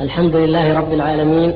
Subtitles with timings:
[0.00, 1.54] الحمد لله رب العالمين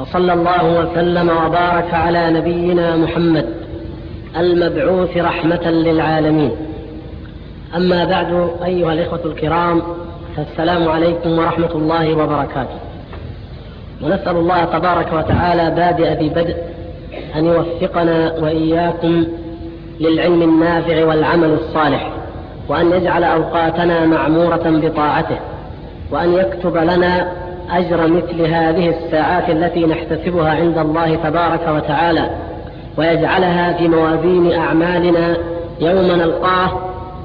[0.00, 3.46] وصلى الله وسلم وبارك على نبينا محمد
[4.36, 6.50] المبعوث رحمة للعالمين.
[7.76, 9.82] أما بعد أيها الإخوة الكرام
[10.36, 12.78] فالسلام عليكم ورحمة الله وبركاته.
[14.02, 16.56] ونسأل الله تبارك وتعالى بادئ ببدء
[17.36, 19.26] أن يوفقنا وإياكم
[20.00, 22.12] للعلم النافع والعمل الصالح
[22.68, 25.38] وأن يجعل أوقاتنا معمورة بطاعته.
[26.12, 27.32] وأن يكتب لنا
[27.70, 32.30] أجر مثل هذه الساعات التي نحتسبها عند الله تبارك وتعالى
[32.96, 35.36] ويجعلها في موازين أعمالنا
[35.80, 36.70] يوم نلقاه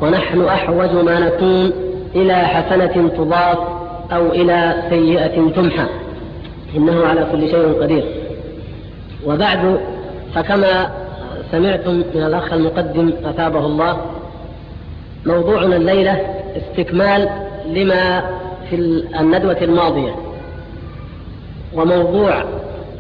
[0.02, 1.72] ونحن أحوج ما نكون
[2.16, 3.58] إلى حسنة تضاف
[4.12, 5.86] أو إلى سيئة تمحى.
[6.78, 8.04] إنه على كل شيء قدير.
[9.26, 9.80] وبعد
[10.36, 10.90] فكما
[11.52, 13.98] سمعتم من الأخ المقدم أثابه الله
[15.26, 16.22] موضوعنا الليلة
[16.58, 17.30] استكمال
[17.66, 18.24] لما
[18.70, 18.76] في
[19.20, 20.16] الندوة الماضية
[21.74, 22.44] وموضوع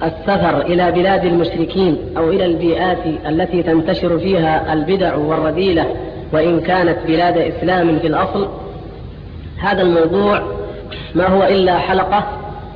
[0.03, 2.97] السفر إلى بلاد المشركين أو إلى البيئات
[3.27, 5.85] التي تنتشر فيها البدع والرذيلة
[6.33, 8.47] وإن كانت بلاد إسلام في الأصل.
[9.57, 10.41] هذا الموضوع
[11.15, 12.27] ما هو إلا حلقة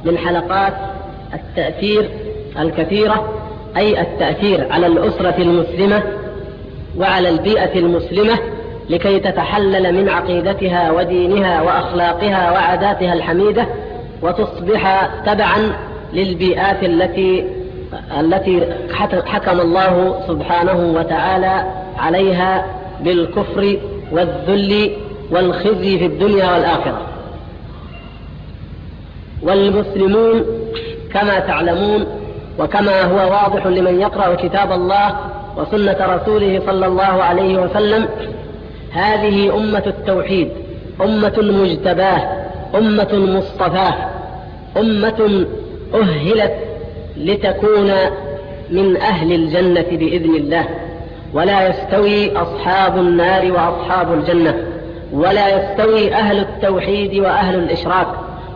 [0.06, 0.74] من حلقات
[1.34, 2.10] التأثير
[2.60, 3.30] الكثيرة
[3.78, 6.04] أي التأثير على الأسرة المسلمة
[6.98, 8.40] وعلى البيئة المسلمة
[8.90, 13.66] لكي تتحلل من عقيدتها ودينها وأخلاقها وعاداتها الحميدة
[14.22, 15.74] وتصبح تبعا
[16.14, 17.46] للبيئات التي
[18.20, 18.62] التي
[19.26, 21.66] حكم الله سبحانه وتعالى
[21.98, 22.66] عليها
[23.04, 23.78] بالكفر
[24.12, 24.92] والذل
[25.32, 27.02] والخزي في الدنيا والآخرة.
[29.44, 30.44] والمسلمون
[31.14, 32.06] كما تعلمون
[32.60, 35.16] وكما هو واضح لمن يقرأ كتاب الله
[35.58, 38.08] وسنة رسوله صلى الله عليه وسلم
[38.94, 40.50] هذه أمة التوحيد
[41.02, 42.22] أمة مجتباه
[42.76, 43.94] أمة مصطفاه
[44.78, 45.46] أمة
[45.94, 46.54] أهلت
[47.18, 47.92] لتكون
[48.70, 50.66] من أهل الجنة بإذن الله.
[51.34, 54.56] ولا يستوي أصحاب النار وأصحاب الجنة
[55.14, 58.08] ولا يستوي أهل التوحيد وأهل الإشراك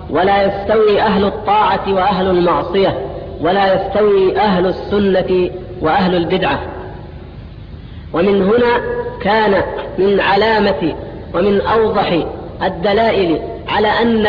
[0.10, 2.98] ولا يستوي أهل الطاعة وأهل المعصية
[3.42, 5.50] ولا يستوي أهل السنة
[5.82, 6.60] وأهل البدعة.
[8.16, 8.82] ومن هنا
[9.22, 9.64] كان
[9.98, 10.96] من علامة
[11.34, 12.26] ومن أوضح
[12.64, 14.26] الدلائل على أن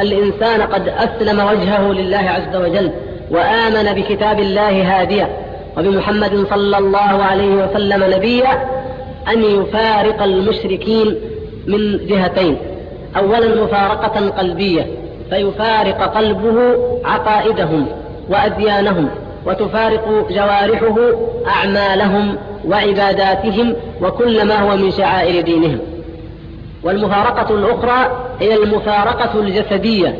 [0.00, 2.90] الإنسان قد أسلم وجهه لله عز وجل
[3.30, 5.28] وآمن بكتاب الله هاديا
[5.78, 8.68] وبمحمد صلى الله عليه وسلم نبيا
[9.28, 11.16] أن يفارق المشركين
[11.66, 12.56] من جهتين.
[13.16, 14.86] أولا مفارقة قلبية
[15.30, 17.86] فيفارق قلبه عقائدهم
[18.28, 19.08] وأديانهم.
[19.46, 20.96] وتفارق جوارحه
[21.46, 25.78] أعمالهم وعباداتهم وكل ما هو من شعائر دينهم.
[26.84, 30.16] والمفارقة الأخرى هي المفارقة الجسدية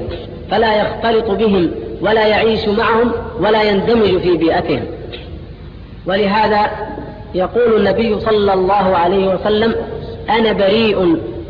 [0.51, 1.71] فلا يختلط بهم
[2.01, 4.85] ولا يعيش معهم ولا يندمج في بيئتهم.
[6.07, 6.71] ولهذا
[7.35, 9.75] يقول النبي صلى الله عليه وسلم
[10.31, 11.01] أنا بريء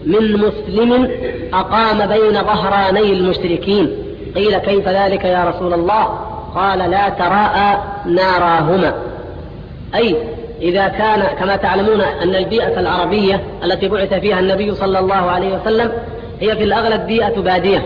[0.07, 1.11] من مسلم
[1.55, 3.91] أقام بين ظهراني المشركين.
[4.35, 8.95] قيل كيف ذلك يا رسول الله؟ قال لا تراءى ناراهما.
[9.95, 10.17] أي
[10.63, 15.93] إذا كان كما تعلمون أن البيئة العربية التي بعث فيها النبي صلى الله عليه وسلم
[16.41, 17.83] هي في الأغلب بيئة بادية.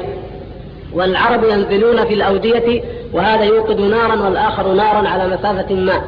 [0.94, 2.82] والعرب ينزلون في الأودية
[3.12, 6.00] وهذا يوقد نارا والآخر نارا على مسافة ما.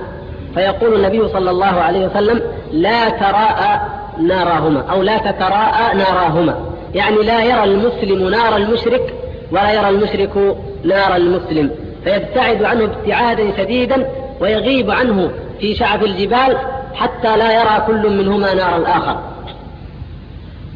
[0.55, 2.43] فيقول النبي صلى الله عليه وسلم
[2.73, 3.81] لا تراءى
[4.19, 6.55] ناراهما أو لا تتراءى ناراهما.
[6.95, 9.15] يعني لا يرى المسلم نار المشرك
[9.53, 11.71] ولا يرى المشرك نار المسلم.
[12.05, 14.07] فيبتعد عنه ابتعادا شديدا
[14.41, 15.31] ويغيب عنه
[15.61, 16.57] في شعب الجبال
[16.95, 19.17] حتى لا يرى كل منهما نار الآخر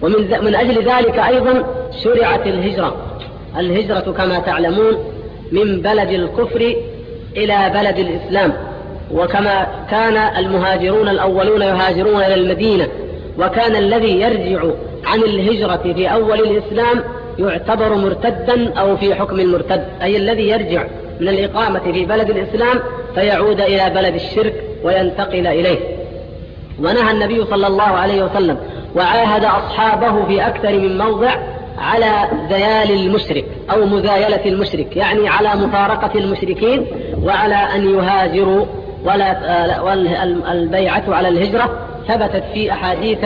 [0.03, 1.65] ومن من أجل ذلك أيضا
[2.05, 2.97] شرعت الهجرة.
[3.59, 4.97] الهجرة كما تعلمون
[5.53, 6.75] من بلد الكفر
[7.37, 8.53] إلى بلد الإسلام.
[9.13, 12.89] وكما كان المهاجرون الأولون يهاجرون إلى المدينة.
[13.39, 14.65] وكان الذي يرجع
[15.05, 17.03] عن الهجرة في أول الإسلام
[17.39, 20.87] يعتبر مرتدا أو في حكم المرتد أي الذي يرجع
[21.21, 22.81] من الإقامة في بلد الإسلام
[23.15, 24.55] فيعود إلى بلد الشرك
[24.85, 25.79] وينتقل إليه.
[26.81, 28.59] ونهى النبي صلى الله عليه وسلم
[28.97, 31.37] وعاهد أصحابه في أكثر من موضع
[31.79, 36.87] على زيال المشرك أو مزايلة المشرك يعني على مفارقة المشركين
[37.25, 38.67] وعلى أن يهاجروا
[39.05, 41.79] ولا والبيعة على الهجرة.
[42.09, 43.19] ثبتت في أحاديث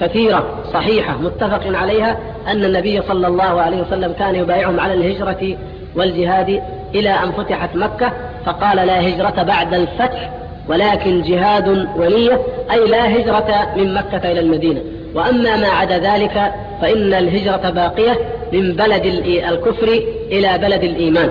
[0.00, 2.16] كثيرة صحيحة متفق عليها
[2.46, 5.56] أن النبي صلى الله عليه وسلم كان يبايعهم على الهجرة
[5.96, 6.62] والجهاد
[6.94, 8.12] إلى أن فتحت مكة
[8.46, 10.30] فقال لا هجرة بعد الفتح
[10.68, 12.40] ولكن جهاد ونية
[12.70, 14.80] أي لا هجرة من مكة إلى المدينة.
[15.14, 16.52] وأما ما عدا ذلك
[16.82, 18.18] فإن الهجرة باقية
[18.52, 19.06] من بلد
[19.48, 20.02] الكفر
[20.32, 21.30] إلى بلد الإيمان.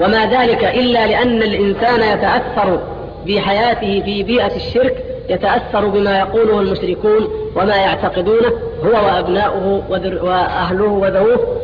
[0.00, 2.80] وما ذلك إلا لأن الإنسان يتأثر
[3.26, 8.52] بحياته في بيئة الشرك يتأثر بما يقوله المشركون وما يعتقدونه
[8.84, 9.82] هو وأبناؤه
[10.22, 11.58] وأهله وذووه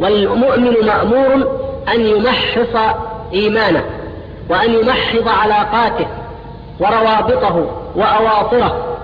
[0.00, 2.94] والمؤمن مأمور أن يمحص
[3.32, 3.84] إيمانه
[4.48, 6.06] وأن يمحض علاقاته
[6.80, 7.66] وروابطه
[7.96, 8.96] وأواصره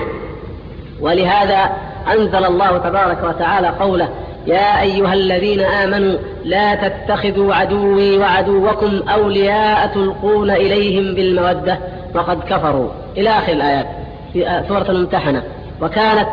[1.04, 1.70] ولهذا
[2.12, 4.08] أنزل الله تبارك وتعالى قوله
[4.46, 11.78] يا أيها الذين آمنوا لا تتخذوا عدوي وعدوكم أولياء تلقون إليهم بالمودة
[12.14, 12.88] وقد كفروا.
[13.16, 13.86] إلى آخر الآيات
[14.32, 15.42] في سورة الممتحنة.
[15.82, 16.28] وكانت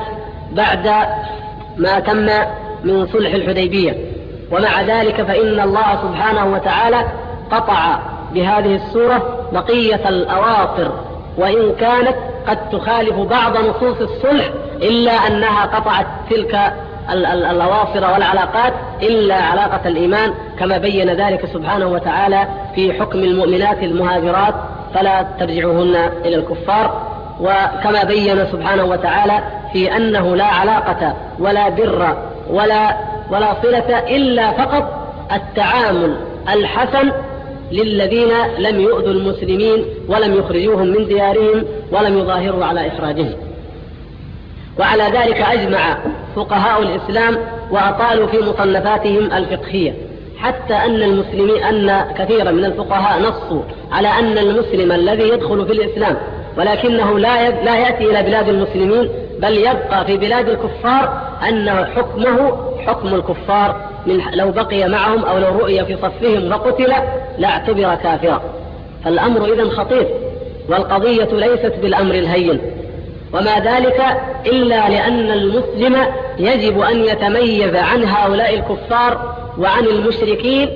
[0.51, 0.87] بعد
[1.77, 2.29] ما تم
[2.83, 3.95] من صلح الحديبية.
[4.53, 7.05] ومع ذلك فإن الله سبحانه وتعالى
[7.51, 7.99] قطع
[8.33, 10.91] بهذه السورة بقية الأواصر
[11.37, 12.15] وإن كانت
[12.47, 14.49] قد تخالف بعض نصوص الصلح
[14.81, 16.73] إلا أنها قطعت تلك
[17.11, 24.55] الأواصر والعلاقات إلا علاقة الإيمان كما بين ذلك سبحانه وتعالى في حكم المؤمنات المهاجرات
[24.93, 25.95] فلا ترجعوهن
[26.25, 27.13] إلى الكفار.
[27.39, 32.15] وكما بين سبحانه وتعالى في أنه لا علاقة ولا بر
[32.49, 32.97] ولا
[33.31, 36.15] ولا صلة إلا فقط التعامل
[36.53, 37.11] الحسن
[37.71, 43.33] للذين لم يؤذوا المسلمين ولم يخرجوهم من ديارهم ولم يظاهروا على إخراجهم.
[44.79, 45.97] وعلى ذلك أجمع
[46.35, 47.37] فقهاء الإسلام
[47.71, 49.93] وأطالوا في مصنفاتهم الفقهية
[50.37, 53.61] حتى أن المسلمين أن كثيرا من الفقهاء نصوا
[53.91, 56.17] على أن المسلم الذي يدخل في الإسلام
[56.57, 59.09] ولكنه لا لا يأتي إلى بلاد المسلمين
[59.39, 62.57] بل يبقى في بلاد الكفار أن حكمه
[62.87, 66.93] حكم الكفار من لو بقي معهم أو لو رؤي في صفهم وقتل
[67.37, 68.41] لاعتبر كافرا.
[69.05, 70.07] فالأمر إذا خطير
[70.69, 72.59] والقضية ليست بالأمر الهين.
[73.33, 74.01] وما ذلك
[74.45, 75.97] إلا لأن المسلم
[76.39, 80.69] يجب أن يتميز عن هؤلاء الكفار وعن المشركين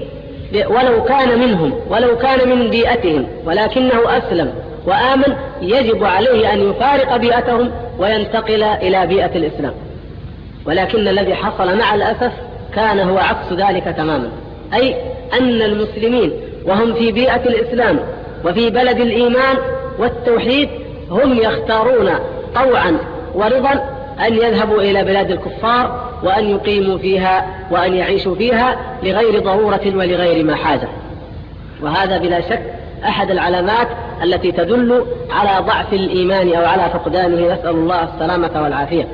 [0.54, 4.54] ولو كان منهم ولو كان من بيئتهم ولكنه أسلم.
[4.88, 9.74] وآمن يجب عليه أن يفارق بيئتهم وينتقل إلى بيئة الإسلام.
[10.66, 12.32] ولكن الذي حصل مع الأسف
[12.76, 14.30] كان هو عكس ذلك تماما.
[14.74, 14.96] أي
[15.40, 16.32] أن المسلمين
[16.66, 18.00] وهم في بيئة الإسلام
[18.46, 19.58] وفي بلد الإيمان
[20.00, 20.70] والتوحيد
[21.10, 22.10] هم يختارون
[22.56, 22.98] طوعا
[23.36, 23.90] ورضا
[24.28, 30.56] أن يذهبوا إلى بلاد الكفار وأن يقيموا فيها وأن يعيشوا فيها لغير ضرورة ولغير ما
[30.56, 30.88] حاجة.
[31.82, 33.88] وهذا بلا شك أحد العلامات
[34.24, 37.54] التي تدل على ضعف الإيمان أو على فقدانه.
[37.54, 39.08] نسأل الله السلامة والعافية.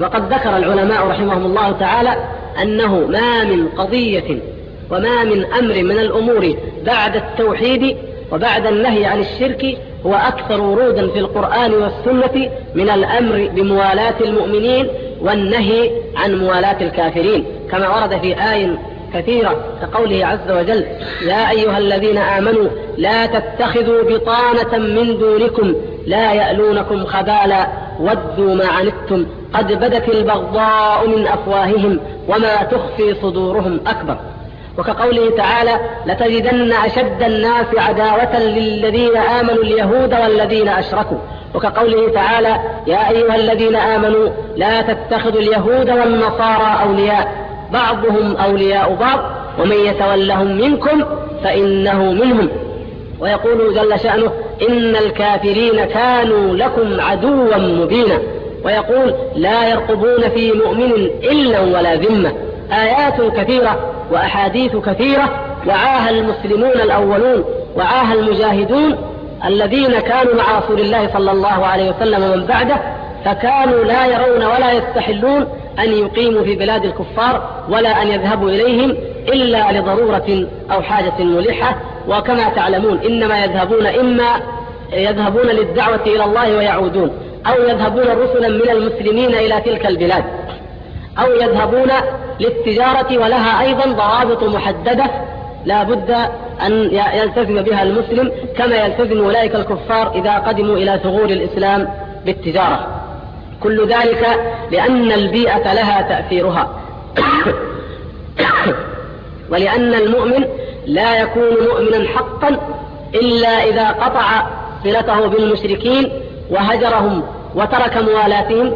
[0.00, 2.16] وقد ذكر العلماء رحمهم الله تعالى
[2.62, 4.38] أنه ما من قضية
[4.90, 6.56] وما من أمر من الأمور
[6.86, 7.96] بعد التوحيد
[8.32, 14.86] وبعد النهي عن الشرك هو أكثر ورودا في القرآن والسنة من الأمر بموالاة المؤمنين
[15.20, 17.44] والنهي عن موالاة الكافرين.
[17.70, 18.78] كما ورد في آية
[19.14, 20.84] كثيرة كقوله عز وجل
[21.26, 22.68] يا أيها الذين آمنوا
[22.98, 25.74] لا تتخذوا بطانة من دونكم
[26.06, 27.66] لا يألونكم خبالا
[28.00, 34.16] ودوا ما عنتم قد بدت البغضاء من أفواههم وما تخفي صدورهم أكبر.
[34.78, 41.18] وكقوله تعالى لتجدن أشد الناس عداوة للذين آمنوا اليهود والذين أشركوا.
[41.54, 42.56] وكقوله تعالى
[42.86, 49.20] يا أيها الذين آمنوا لا تتخذوا اليهود والنصارى أولياء بعضهم أولياء بعض
[49.58, 51.04] ومن يتولهم منكم
[51.44, 52.48] فإنه منهم.
[53.20, 54.32] ويقول جل شأنه
[54.68, 58.18] إن الكافرين كانوا لكم عدوا مبينا.
[58.64, 62.32] ويقول لا يرقبون في مؤمن إلا ولا ذمة.
[62.72, 63.78] آيات كثيرة
[64.10, 65.28] وأحاديث كثيرة
[65.66, 67.44] وعاها المسلمون الأولون
[67.76, 68.96] وعاها المجاهدون
[69.44, 72.76] الذين كانوا مع رسول الله صلى الله عليه وسلم ومن بعده
[73.24, 75.46] فكانوا لا يرون ولا يستحلون
[75.78, 78.90] أن يقيموا في بلاد الكفار ولا أن يذهبوا إليهم
[79.28, 81.76] إلا لضرورة أو حاجة ملحة.
[82.08, 84.40] وكما تعلمون إنما يذهبون إما
[84.92, 87.10] يذهبون للدعوة إلى الله ويعودون
[87.46, 90.24] أو يذهبون رسلا من المسلمين إلى تلك البلاد
[91.18, 91.90] أو يذهبون
[92.40, 95.04] للتجارة ولها أيضا ضوابط محددة.
[95.64, 96.10] لا بد
[96.66, 101.88] أن يلتزم بها المسلم كما يلتزم أولئك الكفار إذا قدموا إلى ثغور الإسلام
[102.26, 102.97] بالتجارة.
[103.62, 106.70] كل ذلك لأن البيئة لها تأثيرها.
[109.50, 110.44] ولأن المؤمن
[110.86, 112.58] لا يكون مؤمنا حقا
[113.14, 114.46] إلا إذا قطع
[114.84, 116.10] صلته بالمشركين
[116.50, 117.22] وهجرهم
[117.54, 118.74] وترك موالاتهم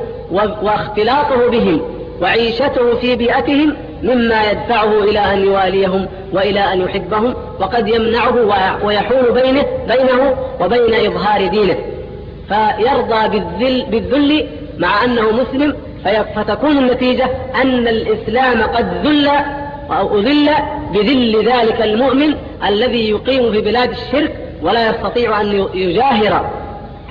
[0.62, 1.80] واختلاطه بهم
[2.22, 8.34] وعيشته في بيئتهم مما يدفعه إلى أن يواليهم وإلى أن يحبهم وقد يمنعه
[8.84, 11.76] ويحول بينه بينه وبين إظهار دينه.
[12.48, 14.46] فيرضى بالذل, بالذل
[14.78, 15.74] مع أنه مسلم
[16.36, 17.30] فتكون النتيجة
[17.62, 19.28] أن الإسلام قد ذل
[19.90, 20.50] أو أذل
[20.92, 22.34] بذل ذلك المؤمن
[22.66, 26.50] الذي يقيم في بلاد الشرك ولا يستطيع أن يجاهر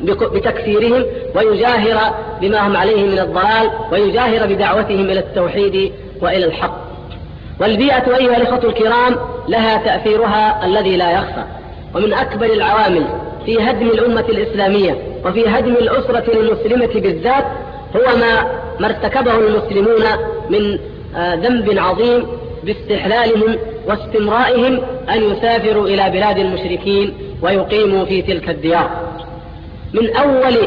[0.03, 5.91] بتكفيرهم ويجاهر بما هم عليه من الضلال ويجاهر بدعوتهم إلى التوحيد
[6.21, 6.77] وإلى الحق.
[7.59, 9.15] والبيئة أيها الإخوة الكرام
[9.47, 11.43] لها تأثيرها الذي لا يخفى
[11.95, 13.05] ومن أكبر العوامل
[13.45, 17.45] في هدم الأمة الإسلامية وفي هدم الأسرة المسلمة بالذات
[17.95, 20.03] هو ما ما ارتكبه المسلمون
[20.49, 20.79] من
[21.15, 22.27] آه، ذنب عظيم
[22.63, 23.55] باستحلالهم
[23.87, 24.79] واستمرائهم
[25.09, 28.89] أن يسافروا إلى بلاد المشركين ويقيموا في تلك الديار.
[29.93, 30.57] من أول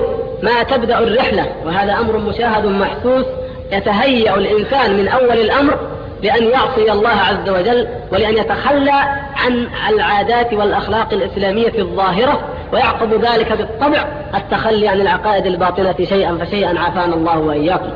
[0.42, 3.26] ما تبدأ الرحلة وهذا أمر مشاهد محسوس
[3.72, 5.78] يتهيأ الإنسان من أول الأمر
[6.24, 8.92] لأن يعصي الله عز وجل ولأن يتخلى
[9.36, 12.40] عن العادات والأخلاق الإسلامية الظاهرة
[12.72, 14.04] ويعقب ذلك بالطبع
[14.34, 17.90] التخلي عن العقائد الباطنة شيئا فشيئا عافانا الله وإياكم.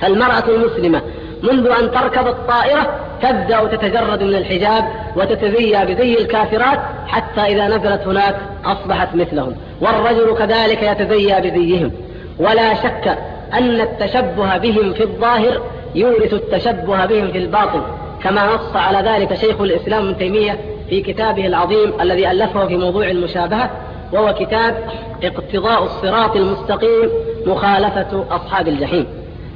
[0.00, 1.02] فالمرأة المسلمة
[1.42, 4.84] منذ أن تركب الطائرة تبدأ تتجرد من الحجاب
[5.16, 9.56] وتتزيى بزي الكافرات حتى إذا نزلت هناك أصبحت مثلهم.
[9.80, 11.92] والرجل كذلك يتزيى بزيهم.
[12.38, 13.18] ولا شك
[13.54, 15.62] أن التشبه بهم في الظاهر
[15.94, 17.82] يورث التشبه بهم في الباطن
[18.22, 20.58] كما نص على ذلك شيخ الإسلام ابن تيمية
[20.88, 23.70] في كتابه العظيم الذي ألفه في موضوع المشابهة
[24.12, 24.74] وهو كتاب
[25.22, 27.10] اقتضاء الصراط المستقيم
[27.46, 29.06] مخالفة أصحاب الجحيم.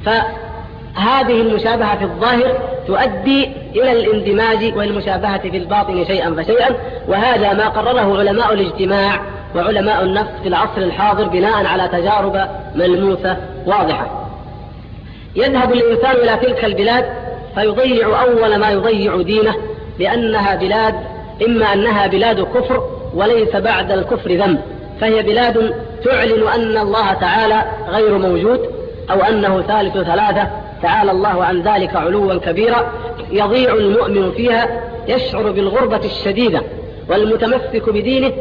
[0.05, 6.75] فهذه المشابهة في الظاهر تؤدي إلى الاندماج والمشابهة في الباطن شيئا فشيئا
[7.07, 9.19] وهذا ما قرره علماء الاجتماع
[9.55, 14.26] وعلماء النفس في العصر الحاضر بناء على تجارب ملموسة واضحة.
[15.37, 17.05] يذهب الإنسان إلى تلك البلاد
[17.55, 19.55] فيضيع أول ما يضيع دينه
[19.99, 20.95] لأنها بلاد
[21.45, 24.59] إما أنها بلاد كفر وليس بعد الكفر ذنب
[25.01, 25.73] فهي بلاد
[26.05, 28.59] تعلن أن الله تعالى غير موجود
[29.11, 30.47] أو أنه ثالث ثلاثة
[30.83, 32.91] تعالى الله عن ذلك علوا كبيرا
[33.31, 34.67] يضيع المؤمن فيها
[35.07, 36.61] يشعر بالغربة الشديدة
[37.09, 38.31] والمتمسك بدينه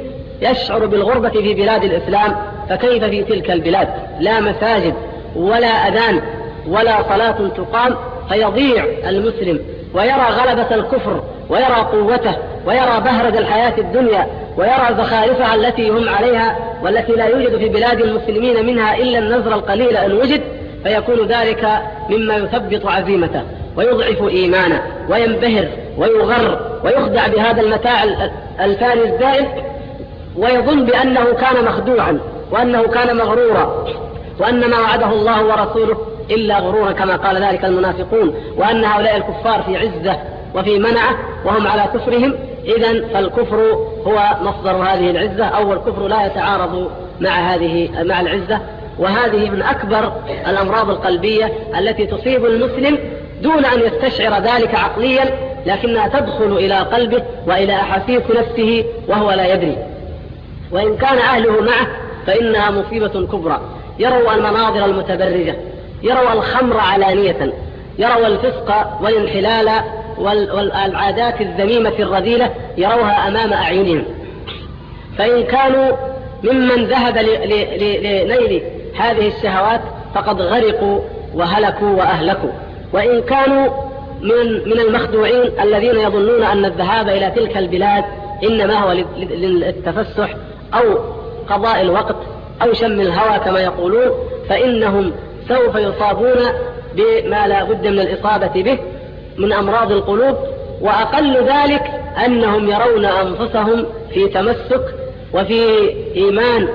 [0.43, 2.37] يشعر بالغربة في بلاد الإسلام
[2.69, 3.89] فكيف في تلك البلاد؟
[4.21, 4.95] لا مساجد
[5.37, 6.21] ولا أذان
[6.69, 7.97] ولا صلاة تقام
[8.29, 9.61] فيضيع المسلم
[9.95, 17.13] ويرى غلبة الكفر ويرى قوته ويرى بهرج الحياة الدنيا ويرى زخارفها التي هم عليها والتي
[17.13, 20.41] لا يوجد في بلاد المسلمين منها إلا النزر القليل إن وجد
[20.85, 21.69] فيكون ذلك
[22.11, 23.43] مما يثبط عزيمته
[23.77, 25.69] ويضعف إيمانه وينبهر
[25.99, 28.05] ويغر ويخدع بهذا المتاع
[28.61, 29.47] الفاني الزائف
[30.37, 32.19] ويظن بأنه كان مخدوعا
[32.51, 33.87] وأنه كان مغرورا
[34.41, 35.99] وأن ما وعده الله ورسوله
[36.31, 40.17] إلا غرورا كما قال ذلك المنافقون وأن هؤلاء الكفار في عزة
[40.55, 42.35] وفي منعة وهم على كفرهم.
[42.65, 43.57] إذا فالكفر
[44.07, 46.91] هو مصدر هذه العزة أو الكفر لا يتعارض
[47.21, 48.61] مع هذه مع العزة.
[48.99, 50.13] وهذه من أكبر
[50.49, 52.99] الأمراض القلبية التي تصيب المسلم
[53.43, 55.25] دون أن يستشعر ذلك عقليا
[55.67, 59.77] لكنها تدخل إلى قلبه وإلى أحاسيس نفسه وهو لا يدري.
[60.73, 61.87] وإن كان أهله معه
[62.27, 63.61] فإنها مصيبة كبرى.
[63.99, 65.57] يروا المناظر المتبرجة.
[66.07, 67.53] يروا الخمر علانية
[67.99, 69.71] يروا الفسق والانحلال
[70.19, 74.05] والعادات الذميمة الرذيلة يروها أمام أعينهم.
[75.19, 75.93] فإن كانوا
[76.45, 78.63] ممن ذهب لنيل
[78.97, 79.81] هذه الشهوات
[80.15, 81.01] فقد غرقوا
[81.35, 82.51] وهلكوا وأهلكوا.
[82.93, 83.69] وإن كانوا
[84.21, 88.05] من من المخدوعين الذين يظنون أن الذهاب إلى تلك البلاد
[88.43, 90.35] إنما هو للتفسح
[90.75, 90.99] أو
[91.51, 92.17] قضاء الوقت
[92.63, 94.11] أو شم الهوى كما يقولون
[94.49, 95.13] فإنهم
[95.49, 96.47] سوف يصابون
[96.95, 98.79] بما لا بد من الإصابة به
[99.37, 100.37] من أمراض القلوب
[100.81, 101.83] وأقل ذلك
[102.27, 104.83] أنهم يرون أنفسهم في تمسك
[105.33, 106.69] وفي إيمان.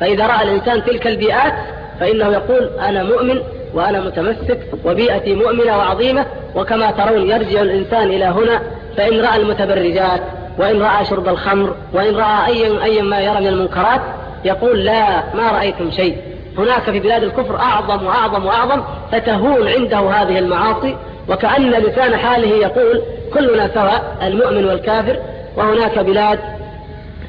[0.00, 1.54] فإذا رأى الإنسان تلك البيئات
[2.00, 3.40] فإنه يقول أنا مؤمن
[3.74, 8.62] وأنا متمسك وبيئتي مؤمنة وعظيمة وكما ترون يرجع الإنسان إلى هنا
[8.96, 10.20] فإن رأى المتبرجات
[10.58, 14.00] وإن رأى شرب الخمر وإن رأى أي أي ما يرى من المنكرات
[14.44, 16.16] يقول لا ما رأيتم شيء.
[16.58, 18.82] هناك في بلاد الكفر أعظم وأعظم وأعظم
[19.12, 20.96] فتهون عنده هذه المعاصي
[21.28, 23.02] وكأن لسان حاله يقول
[23.34, 25.16] كلنا سواء المؤمن والكافر
[25.56, 26.38] وهناك بلاد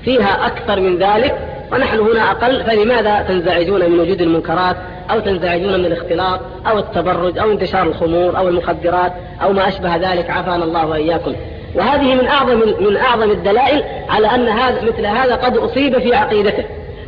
[0.04, 1.36] فيها أكثر من ذلك
[1.72, 4.76] ونحن هنا أقل فلماذا تنزعجون من وجود المنكرات
[5.12, 9.12] أو تنزعجون من الاختلاط أو التبرج أو انتشار الخمور أو المخدرات
[9.44, 11.34] أو ما أشبه ذلك؟ عافانا الله وإياكم.
[11.76, 16.64] وهذه من أعظم من أعظم الدلائل على أن هذا مثل هذا قد أصيب في عقيدته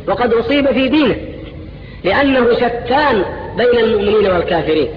[0.08, 1.16] وقد أصيب في دينه.
[2.04, 3.24] لأنه شتان
[3.56, 4.88] بين المؤمنين والكافرين.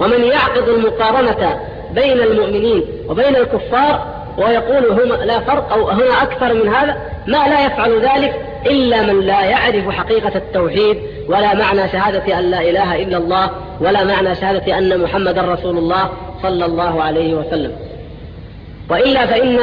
[0.00, 1.60] ومن يعقد المقارنة
[1.94, 6.96] بين المؤمنين وبين الكفار ويقول هنا لا فرق أو هنا أكثر من هذا
[7.26, 8.34] ما لا يفعل ذلك
[8.66, 10.98] إلا من لا يعرف حقيقة التوحيد
[11.28, 13.50] ولا معنى شهادة أن لا إله إلا الله
[13.80, 16.10] ولا معنى شهادة أن محمدا رسول الله
[16.42, 17.72] صلى الله عليه وسلم.
[18.90, 19.58] وإلا فإن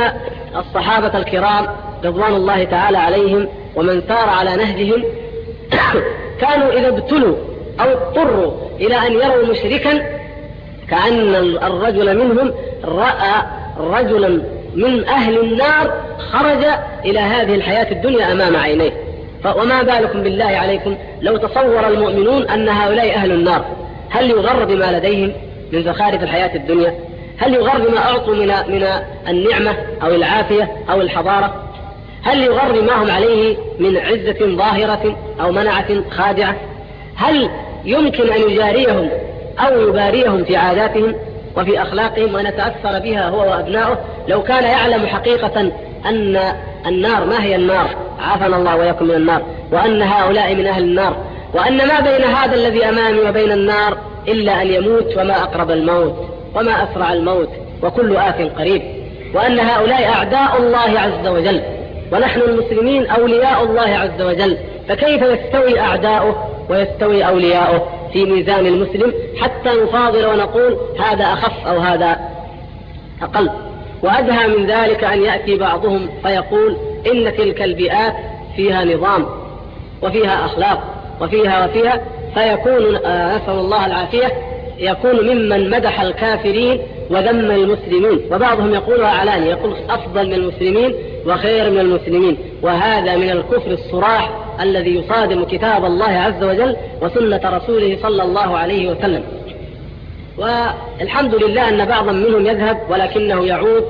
[0.56, 1.68] الصحابة الكرام
[2.06, 5.04] رضوان الله تعالى عليهم ومن سار على نهجهم
[6.42, 7.36] كانوا إذا ابتلوا
[7.80, 10.02] أو اضطروا إلى أن يروا مشركا
[10.90, 12.54] كأن الرجل منهم
[12.86, 13.44] رأى
[13.80, 14.42] رجلا
[14.76, 16.66] من أهل النار خرج
[17.06, 18.92] إلى هذه الحياة الدنيا أمام عينيه.
[19.56, 23.66] وما بالكم بالله عليكم؟ لو تصور المؤمنون أن هؤلاء أهل النار
[24.10, 25.32] هل يغر بما لديهم
[25.72, 26.96] من زخارف الحياة الدنيا؟
[27.38, 28.88] هل يغر بما أعطوا من, من
[29.28, 31.65] النعمة أو العافية أو الحضارة؟
[32.26, 36.56] هل يغر بما هم عليه من عزة ظاهرة أو منعة خادعة؟
[37.16, 37.50] هل
[37.86, 39.10] يمكن أن يجاريهم
[39.60, 41.16] أو يباريهم في عاداتهم
[41.58, 45.72] وفي أخلاقهم وأن يتأثر بها هو وأبناؤه؟ لو كان يعلم حقيقة
[46.06, 46.54] أن
[46.86, 47.90] النار ما هي النار؟
[48.20, 49.42] عافنا الله ويكم من النار.
[49.72, 51.16] وأن هؤلاء من أهل النار.
[51.54, 56.16] وأن ما بين هذا الذي أمامي وبين النار إلا أن يموت وما أقرب الموت
[56.56, 57.50] وما أسرع الموت
[57.84, 58.82] وكل آت قريب.
[59.34, 61.75] وأن هؤلاء أعداء الله عز وجل.
[62.12, 64.58] ونحن المسلمين أولياء الله عز وجل.
[64.90, 66.36] فكيف يستوي أعداؤه
[66.70, 72.20] ويستوي أولياؤه في ميزان المسلم حتى نفاضل ونقول هذا أخف أو هذا
[73.22, 73.50] أقل؟
[74.04, 76.78] وأدهى من ذلك أن يأتي بعضهم فيقول
[77.12, 78.14] إن تلك البيئات
[78.56, 79.26] فيها نظام
[80.02, 80.84] وفيها أخلاق
[81.22, 82.02] وفيها وفيها
[82.34, 84.32] فيكون آه، نسأل الله العافية
[84.78, 88.22] يكون ممن مدح الكافرين وذم المسلمين.
[88.32, 94.96] وبعضهم يقولها علاني يقول أفضل من المسلمين وخير من المسلمين وهذا من الكفر الصراح الذي
[94.96, 99.24] يصادم كتاب الله عز وجل وسنة رسوله صلى الله عليه وسلم.
[100.38, 103.86] والحمد لله أن بعضا منهم يذهب ولكنه يعود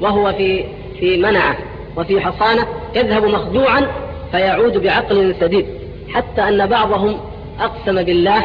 [0.00, 0.64] وهو في
[1.00, 1.56] في منعة
[1.96, 3.86] وفي حصانة يذهب مخدوعا
[4.32, 5.66] فيعود بعقل سديد.
[6.08, 7.20] حتى أن بعضهم
[7.60, 8.44] أقسم بالله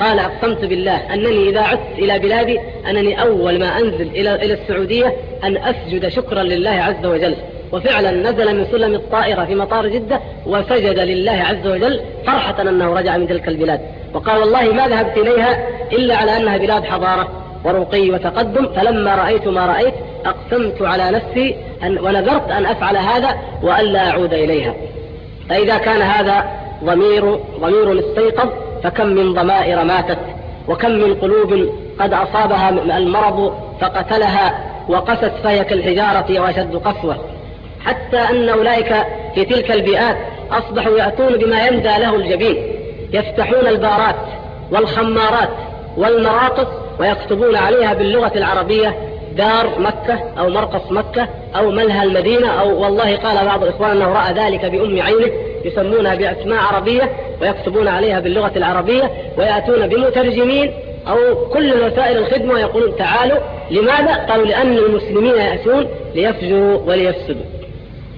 [0.00, 5.16] قال أقسمت بالله أنني إذا عدت إلى بلادي أنني أول ما أنزل إلى إلى السعودية
[5.44, 7.34] أن أسجد شكرا لله عز وجل.
[7.72, 13.16] وفعلا نزل من سلم الطائرة في مطار جدة وسجد لله عز وجل فرحة أنه رجع
[13.16, 13.80] من تلك البلاد.
[14.14, 17.28] وقال والله ما ذهبت إليها إلا على أنها بلاد حضارة
[17.64, 19.94] ورقي وتقدم فلما رأيت ما رأيت
[20.26, 24.74] أقسمت على نفسي أن ونذرت أن أفعل هذا وألا أعود إليها.
[25.48, 26.44] فإذا كان هذا
[26.84, 28.48] ضمير ضمير استيقظ
[28.82, 30.18] فكم من ضمائر ماتت
[30.68, 31.68] وكم من قلوب
[32.00, 34.54] قد أصابها المرض فقتلها
[34.88, 37.16] وقست فهي كالحجارة وأشد قسوة.
[37.86, 38.94] حتى أن أولئك
[39.34, 40.16] في تلك البيئات
[40.52, 42.56] أصبحوا يأتون بما يندى له الجبين
[43.12, 44.16] يفتحون البارات
[44.72, 45.48] والخمارات
[45.96, 46.66] والمراقص
[47.00, 48.94] ويكتبون عليها باللغة العربية
[49.36, 54.32] دار مكة أو مرقص مكة أو ملهى المدينة أو والله قال بعض الإخوان أنه رأى
[54.32, 55.30] ذلك بأم عينه
[55.64, 60.72] يسمونها بأسماء عربية ويكتبون عليها باللغة العربية ويأتون بمترجمين
[61.08, 63.38] أو كل وسائل الخدمة ويقولون تعالوا
[63.70, 67.55] لماذا؟ قالوا لأن المسلمين يأتون ليفجروا وليفسدوا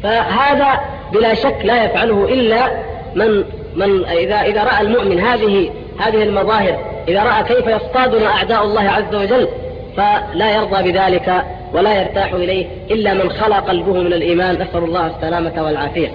[0.02, 0.80] فهذا
[1.12, 2.70] بلا شك لا يفعله إلا
[3.14, 3.44] من
[3.76, 9.14] من إذا إذا رأى المؤمن هذه هذه المظاهر إذا رأى كيف يصطادنا أعداء الله عز
[9.14, 9.48] وجل
[9.96, 11.42] فلا يرضى بذلك
[11.74, 14.54] ولا يرتاح إليه إلا من خلى قلبه من الإيمان.
[14.54, 16.08] نسأل الله السلامة والعافية.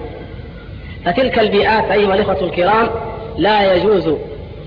[1.04, 2.90] فتلك البيئات أيها الإخوة الكرام
[3.38, 4.14] لا يجوز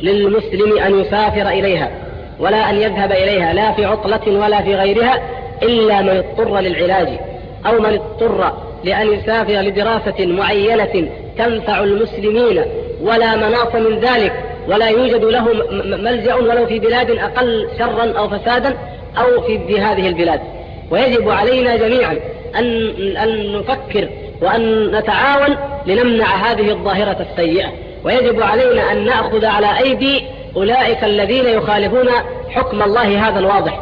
[0.01, 1.91] للمسلم أن يسافر إليها
[2.39, 5.21] ولا أن يذهب إليها لا في عطلة ولا في غيرها
[5.63, 7.07] إلا من اضطر للعلاج
[7.65, 8.53] أو من اضطر
[8.83, 12.63] لأن يسافر لدراسة معينة تنفع المسلمين
[13.01, 14.33] ولا مناص من ذلك
[14.67, 15.47] ولا يوجد له
[15.81, 18.77] ملجأ ولو في بلاد أقل شرا أو فسادا
[19.17, 20.39] أو في هذه البلاد.
[20.91, 22.17] ويجب علينا جميعا
[22.55, 24.09] أن أن نفكر
[24.41, 27.67] وأن نتعاون لنمنع هذه الظاهرة السيئة.
[28.03, 30.23] ويجب علينا أن نأخذ على أيدي
[30.55, 32.09] أولئك الذين يخالفون
[32.49, 33.79] حكم الله هذا الواضح.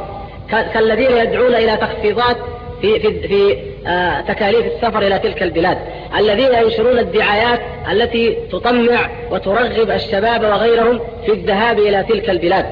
[0.73, 2.37] كالذين يدعون إلى تخفيضات
[2.81, 3.57] في في في
[3.87, 5.77] آه تكاليف السفر إلى تلك البلاد،
[6.17, 7.59] الذين ينشرون الدعايات
[7.91, 12.65] التي تطمع وترغب الشباب وغيرهم في الذهاب إلى تلك البلاد.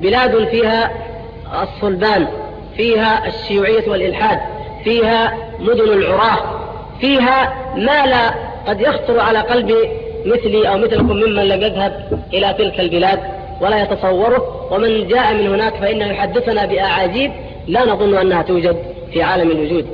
[0.00, 0.90] بلاد فيها
[1.62, 2.26] الصلبان،
[2.76, 4.38] فيها الشيوعية والإلحاد،
[4.84, 6.60] فيها مدن العراة،
[7.00, 8.34] فيها ما لا
[8.66, 9.74] قد يخطر على قلب
[10.26, 13.18] مثلي أو مثلكم ممن لم يذهب إلى تلك البلاد
[13.60, 14.68] ولا يتصوره.
[14.72, 17.32] ومن جاء من هناك فإنه يحدثنا بأعاجيب
[17.66, 18.93] لا نظن أنها توجد.
[19.12, 19.86] في عالم الوجود.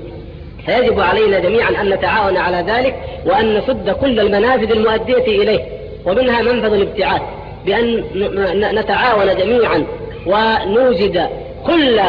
[0.66, 2.94] فيجب علينا جميعا أن نتعاون على ذلك
[3.26, 5.60] وأن نسد كل المنافذ المؤدية إليه
[6.06, 7.22] ومنها منفذ الابتعاث
[7.66, 8.04] بأن
[8.74, 9.84] نتعاون جميعا
[10.26, 11.28] ونوجد
[11.66, 12.00] كل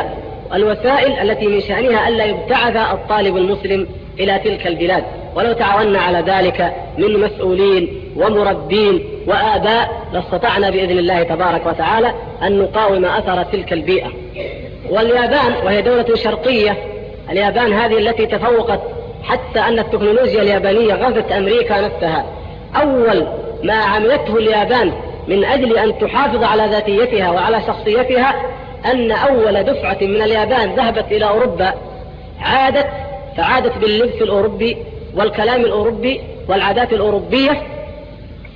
[0.54, 3.88] الوسائل التي من شأنها ألا يبتعث الطالب المسلم
[4.20, 5.04] إلى تلك البلاد.
[5.36, 7.88] ولو تعاوننا على ذلك من مسؤولين
[8.18, 14.12] ومربين وآباء لأستطعنا بإذن الله تبارك وتعالى أن نقاوم أثر تلك البيئة.
[14.90, 16.78] واليابان وهي دولة شرقية.
[17.30, 18.80] اليابان هذه التي تفوقت
[19.24, 22.26] حتى أن التكنولوجيا اليابانية غزت أمريكا نفسها.
[22.76, 23.28] أول
[23.64, 24.92] ما عملته اليابان
[25.28, 28.36] من أجل أن تحافظ على ذاتيتها وعلى شخصيتها
[28.86, 31.74] أن أول دفعة من اليابان ذهبت إلى أوروبا.
[32.42, 32.88] عادت
[33.38, 34.78] فعادت باللبس الأوروبي
[35.16, 37.62] والكلام الأوروبي والعادات الأوروبية.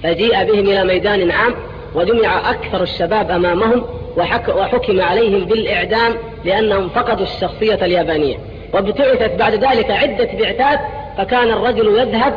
[0.04, 1.56] فجيء بهم إلى ميدان عام
[1.96, 3.86] وجمع أكثر الشباب أمامهم.
[4.18, 6.14] وحكم عليهم بالإعدام
[6.46, 8.38] لأنهم فقدوا الشخصية اليابانية.
[8.74, 10.80] وابتعثت بعد ذلك عدة بعثات
[11.18, 12.34] فكان الرجل يذهب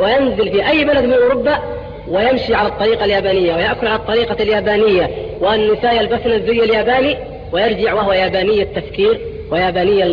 [0.00, 1.58] وينزل في أي بلد من أوروبا
[2.08, 7.16] ويمشي على الطريقة اليابانية ويأكل على الطريقة اليابانية والنساء يلبسن الزي الياباني
[7.52, 10.04] ويرجع وهو ياباني التفكير وياباني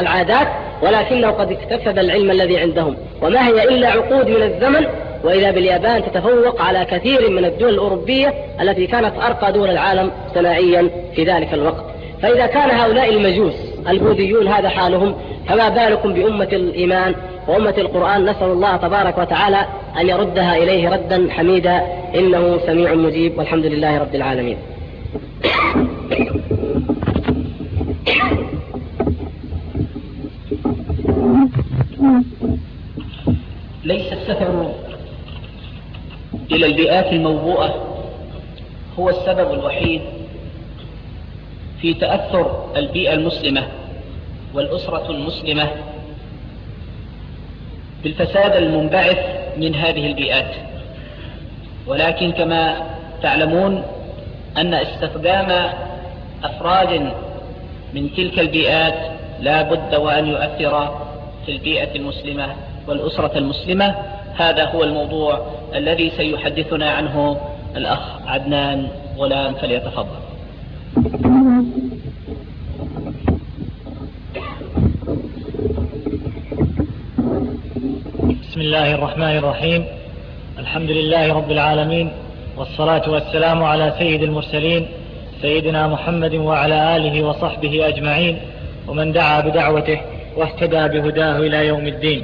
[0.00, 0.48] العادات
[0.82, 2.96] ولكنه قد اكتسب العلم الذي عندهم.
[3.22, 4.86] وما هي إلا عقود من الزمن
[5.24, 11.24] وإذا باليابان تتفوق على كثير من الدول الأوروبية التي كانت أرقى دول العالم صناعيا في
[11.24, 11.84] ذلك الوقت.
[12.22, 13.54] فإذا كان هؤلاء المجوس
[13.88, 15.14] البوذيون هذا حالهم
[15.48, 17.14] فما بالكم بأمة الإيمان
[17.48, 19.66] وأمة القرآن؟ نسأل الله تبارك وتعالى
[20.00, 21.82] أن يردها إليه ردا حميدا.
[22.14, 23.38] إنه سميع مجيب.
[23.38, 24.56] والحمد لله رب العالمين.
[33.84, 34.72] ليس السفر
[36.50, 37.74] إلى البيئات الموبوءة
[38.98, 40.00] هو السبب الوحيد
[41.80, 43.68] في تأثر البيئة المسلمة
[44.54, 45.68] والأسرة المسلمة
[48.02, 49.18] بالفساد المنبعث
[49.56, 50.54] من هذه البيئات.
[51.86, 52.76] ولكن كما
[53.22, 53.82] تعلمون
[54.56, 55.72] أن استخدام
[56.44, 57.12] أفراد
[57.94, 58.94] من تلك البيئات
[59.40, 60.98] لا بد وأن يؤثر
[61.46, 62.46] في البيئة المسلمة
[62.88, 63.94] والأسرة المسلمة
[64.36, 67.36] هذا هو الموضوع الذي سيحدثنا عنه
[67.76, 70.22] الأخ عدنان غلام فليتفضل.
[78.42, 79.84] بسم الله الرحمن الرحيم.
[80.58, 82.12] الحمد لله رب العالمين
[82.56, 84.88] والصلاة والسلام على سيد المرسلين
[85.42, 88.38] سيدنا محمد وعلى آله وصحبه أجمعين
[88.88, 90.00] ومن دعا بدعوته
[90.36, 92.22] واهتدى بهداه إلى يوم الدين.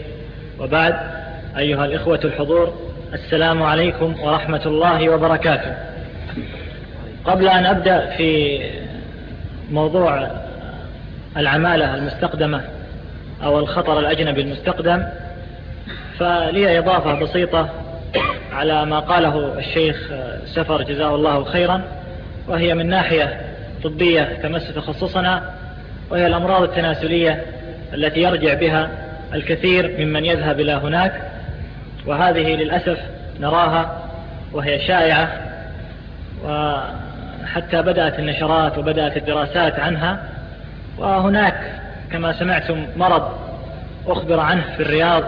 [0.61, 1.18] وبعد
[1.59, 2.75] أيها الإخوة الحضور
[3.15, 5.75] السلام عليكم ورحمة الله وبركاته.
[7.25, 8.61] قبل أن أبدأ في
[9.71, 10.31] موضوع
[11.37, 12.65] العمالة المستقدمة
[13.43, 15.03] أو الخطر الأجنبي المستقدم
[16.19, 17.69] فلي إضافة بسيطة
[18.53, 20.11] على ما قاله الشيخ
[20.55, 21.83] سفر جزاه الله خيرا
[22.49, 23.41] وهي من ناحية
[23.85, 25.51] طبية تمس تخصصنا
[26.11, 27.43] وهي الأمراض التناسلية
[27.95, 28.91] التي يرجع بها
[29.35, 31.28] الكثير ممن يذهب إلى هناك.
[32.09, 32.99] وهذه للأسف
[33.41, 33.91] نراها
[34.53, 35.29] وهي شائعة
[36.45, 40.19] وحتى بدأت النشرات وبدأت الدراسات عنها
[40.99, 41.55] وهناك
[42.13, 43.29] كما سمعتم مرض
[44.07, 45.25] أخبر عنه في الرياض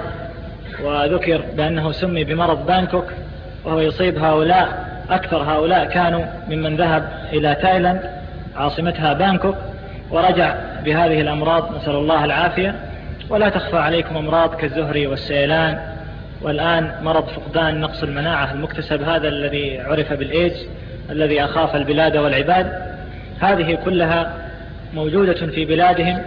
[0.85, 3.12] وذكر بأنه سمي بمرض بانكوك
[3.64, 8.11] وهو يصيب هؤلاء أكثر هؤلاء كانوا ممن ذهب إلى تايلاند
[8.57, 9.57] عاصمتها بانكوك
[10.11, 12.75] ورجع بهذه الأمراض نسأل الله العافية
[13.31, 16.00] ولا تخفى عليكم أمراض كالزهري والسيلان
[16.42, 20.66] والآن مرض فقدان نقص المناعة المكتسب هذا الذي عرف بالإيدز
[21.11, 22.72] الذي أخاف البلاد والعباد
[23.40, 24.35] هذه كلها
[24.94, 26.22] موجودة في بلادهم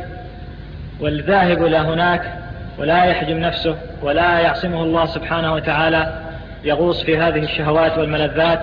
[1.00, 2.34] والذاهب إلى هناك
[2.78, 6.14] ولا يحجم نفسه ولا يعصمه الله سبحانه وتعالى
[6.64, 8.60] يغوص في هذه الشهوات والملذات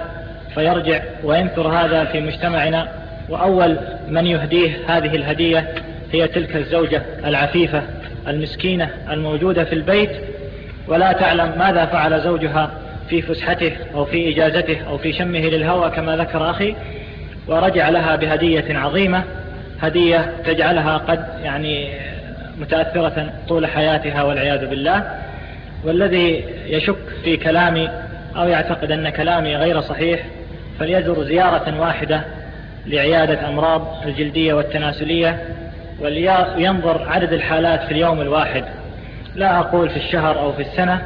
[0.55, 2.89] فيرجع وينثر هذا في مجتمعنا.
[3.29, 3.77] وأول
[4.09, 5.75] من يهديه هذه الهدية
[6.13, 7.83] هي تلك الزوجة العفيفة
[8.29, 10.11] المسكينة الموجودة في البيت
[10.91, 12.71] ولا تعلم ماذا فعل زوجها
[13.09, 16.75] في فسحته أو في إجازته أو في شمه للهوى كما ذكر أخي
[17.47, 19.25] ورجع لها بهدية عظيمة
[19.81, 21.89] هدية تجعلها قد يعني
[22.59, 25.19] متأثرة طول حياتها والعياذ بالله.
[25.85, 27.89] والذي يشك في كلامي
[28.37, 30.21] أو يعتقد أن كلامي غير صحيح
[30.79, 32.23] فليزر زيارة واحدة
[32.87, 35.39] لعيادة أمراض الجلدية والتناسلية
[36.01, 38.65] ولينظر عدد الحالات في اليوم الواحد.
[39.35, 41.03] لا أقول في الشهر أو في السنة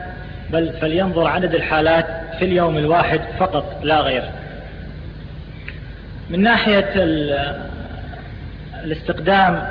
[0.50, 2.06] بل فلينظر عدد الحالات
[2.38, 4.22] في اليوم الواحد فقط لا غير.
[6.30, 6.92] من ناحية
[8.84, 9.66] الاستقدام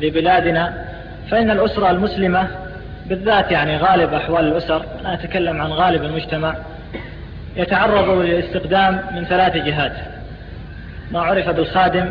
[0.00, 0.84] لبلادنا
[1.30, 2.48] فإن الأسرة المسلمة
[3.06, 6.54] بالذات يعني غالب أحوال الأسر أنا أتكلم عن غالب المجتمع
[7.56, 9.92] يتعرض للاستقدام من ثلاث جهات.
[11.12, 12.10] ما عرف بالخادم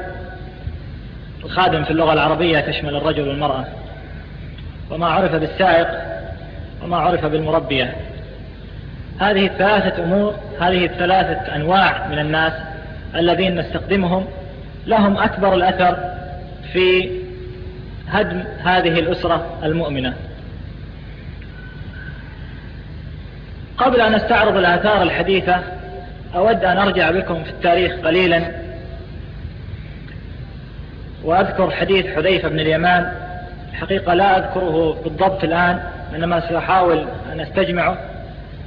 [1.46, 3.66] الخادم في اللغة العربية تشمل الرجل والمرأة.
[4.92, 5.88] وما عرف بالسائق
[6.84, 7.96] وما عرف بالمربية.
[9.20, 12.54] هذه الثلاثة أمور هذه الثلاثة أنواع من الناس
[13.16, 14.26] الذين نستخدمهم
[14.88, 15.98] لهم أكبر الأثر
[16.74, 17.10] في
[18.10, 20.14] هدم هذه الأسرة المؤمنة.
[23.78, 25.64] قبل أن استعرض الآثار الحديثة
[26.36, 28.52] أود أن أرجع بكم في التاريخ قليلا
[31.24, 33.27] وأذكر حديث حذيفة بن اليمان
[33.78, 35.80] الحقيقة لا أذكره بالضبط الآن
[36.16, 37.98] إنما سأحاول أن أستجمعه.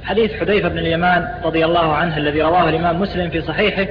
[0.03, 3.85] حديث حذيفة بن اليمان رضي الله عنه الذي رواه الإمام مسلم في صحيحه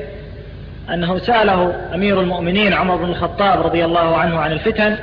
[0.94, 4.96] أنه سأله أمير المؤمنين عمر بن الخطاب رضي الله عنه عن الفتن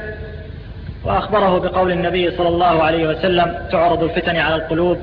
[1.06, 4.98] وأخبره بقول النبي صلى الله عليه وسلم تعرض الفتن على القلوب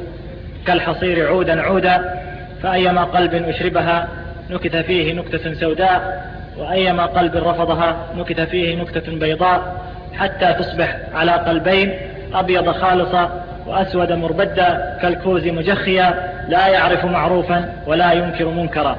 [0.66, 2.20] كالحصير عودا عودا
[2.62, 4.08] فأيما قلب أشربها
[4.50, 6.24] نكت فيه نكتة سوداء
[6.58, 9.84] وأيما قلب رفضها نكت فيه نكتة بيضاء
[10.18, 11.94] حتى تصبح على قلبين
[12.34, 16.14] أبيض خالصا وأسود مربدا كالكوز مجخيا
[16.48, 18.96] لا يعرف معروفا ولا ينكر منكرا.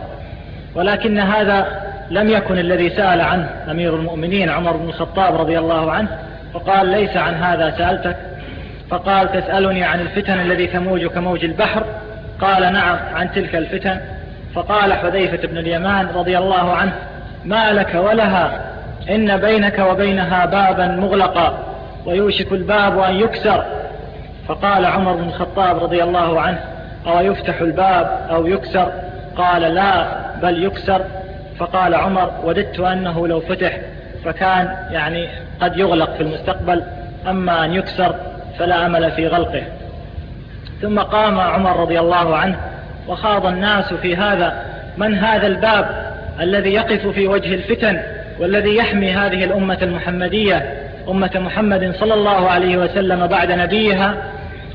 [0.75, 1.65] ولكن هذا
[2.10, 6.08] لم يكن الذي سأل عنه أمير المؤمنين عمر بن الخطاب رضي الله عنه
[6.54, 8.15] فقال ليس عن هذا سألتك.
[8.89, 11.84] فقال تسألني عن الفتن الذي تموج كموج البحر.
[12.41, 13.99] قال نعم عن تلك الفتن.
[14.56, 16.93] فقال حذيفة بن اليمان رضي الله عنه
[17.45, 18.75] ما لك ولها
[19.10, 21.58] إن بينك وبينها بابا مغلقا
[22.06, 23.66] ويوشك الباب أن يكسر.
[24.48, 26.60] فقال عمر بن الخطاب رضي الله عنه
[27.08, 28.92] أو يفتح الباب أو يكسر؟
[29.38, 30.08] قال لا
[30.42, 31.02] بل يكسر.
[31.58, 33.78] فقال عمر وددت أنه لو فتح
[34.26, 35.28] فكان يعني
[35.62, 36.84] قد يغلق في المستقبل
[37.28, 38.16] أما أن يكسر
[38.60, 39.64] فلا أمل في غلقه.
[40.82, 42.58] ثم قام عمر رضي الله عنه
[43.08, 44.62] وخاض الناس في هذا.
[44.98, 48.02] من هذا الباب الذي يقف في وجه الفتن؟
[48.39, 50.74] والذي يحمي هذه الأمة المحمدية
[51.10, 54.15] أمة محمد صلى الله عليه وسلم بعد نبيها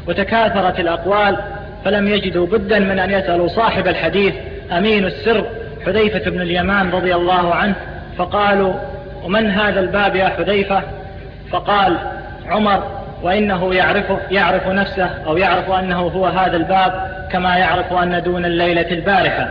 [0.08, 1.36] وتكاثرت الأقوال
[1.84, 4.34] فلم يجدوا بدا من أن يسألوا صاحب الحديث
[4.72, 5.46] أمين السر
[5.86, 7.74] حذيفة بن اليمان رضي الله عنه
[8.18, 8.74] فقالوا
[9.24, 10.82] ومن هذا الباب يا حذيفة؟
[11.50, 11.96] فقال
[12.48, 12.82] عمر
[13.22, 18.90] وإنه يعرف, يعرف نفسه أو يعرف أنه هو هذا الباب كما يعرف أن دون الليلة
[18.90, 19.48] البارحة.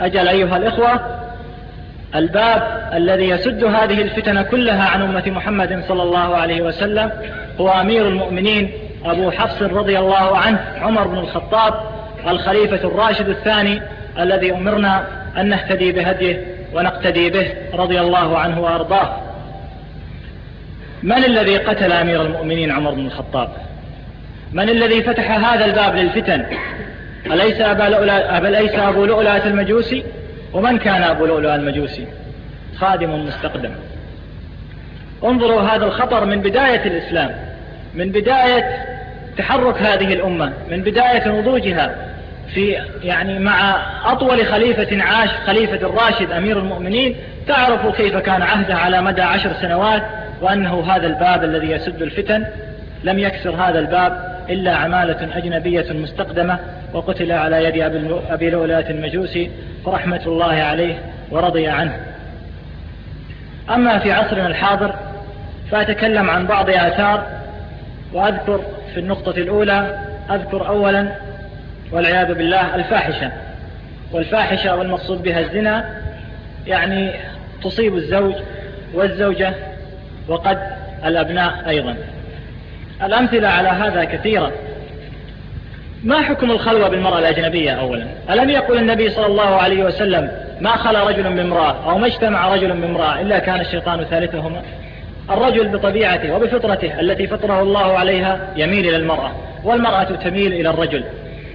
[0.00, 1.00] أجل أيها الإخوة
[2.14, 7.10] الباب الذي يسد هذه الفتن كلها عن أمة محمد صلى الله عليه وسلم
[7.60, 8.70] هو أمير المؤمنين
[9.04, 11.74] أبو حفص رضي الله عنه عمر بن الخطاب
[12.28, 13.82] الخليفة الراشد الثاني
[14.18, 19.16] الذي أمرنا أن نهتدي بهديه ونقتدي به رضي الله عنه وأرضاه.
[21.02, 23.48] من الذي قتل أمير المؤمنين عمر بن الخطاب؟
[24.52, 26.46] من الذي فتح هذا الباب للفتن؟
[27.26, 27.84] أليس أبا
[29.06, 30.04] لؤلؤة المجوسي؟
[30.56, 32.06] ومن كان أبو لؤلؤ المجوسي؟
[32.76, 33.70] خادم مستقدم.
[35.24, 37.30] انظروا هذا الخطر من بداية الإسلام
[37.94, 38.84] من بداية
[39.38, 41.94] تحرك هذه الأمة من بداية نضوجها
[42.54, 43.76] في يعني مع
[44.12, 47.16] أطول خليفة عاش خليفة الراشد أمير المؤمنين.
[47.48, 50.02] تعرفوا كيف كان عهده على مدى عشر سنوات
[50.40, 52.44] وأنه هذا الباب الذي يسد الفتن؟
[53.04, 56.58] لم يكسر هذا الباب إلا عمالة أجنبية مستقدمة.
[56.96, 57.82] وقتل على يد
[58.30, 59.50] أبي لؤلؤة المجوسي
[59.84, 60.98] فرحمة الله عليه
[61.30, 62.00] ورضي عنه.
[63.70, 64.94] أما في عصرنا الحاضر
[65.70, 67.26] فأتكلم عن بعض آثار
[68.12, 68.60] وأذكر
[68.94, 69.98] في النقطة الأولى
[70.30, 71.08] أذكر أولا
[71.92, 73.32] والعياذ بالله الفاحشة.
[74.12, 76.00] والفاحشة والمقصود بها الزنا
[76.66, 77.10] يعني
[77.62, 78.34] تصيب الزوج
[78.94, 79.54] والزوجة
[80.28, 80.58] وقد
[81.04, 81.96] الأبناء أيضا.
[83.02, 84.52] الأمثلة على هذا كثيرة.
[86.04, 90.30] ما حكم الخلوة بالمرأة الأجنبية أولا؟ ألم يقل النبي صلى الله عليه وسلم
[90.60, 94.62] ما خلى رجل بامرأة أو ما اجتمع رجل بامرأة إلا كان الشيطان ثالثهما؟
[95.30, 99.30] الرجل بطبيعته وبفطرته التي فطره الله عليها يميل إلى المرأة
[99.64, 101.04] والمرأة تميل إلى الرجل.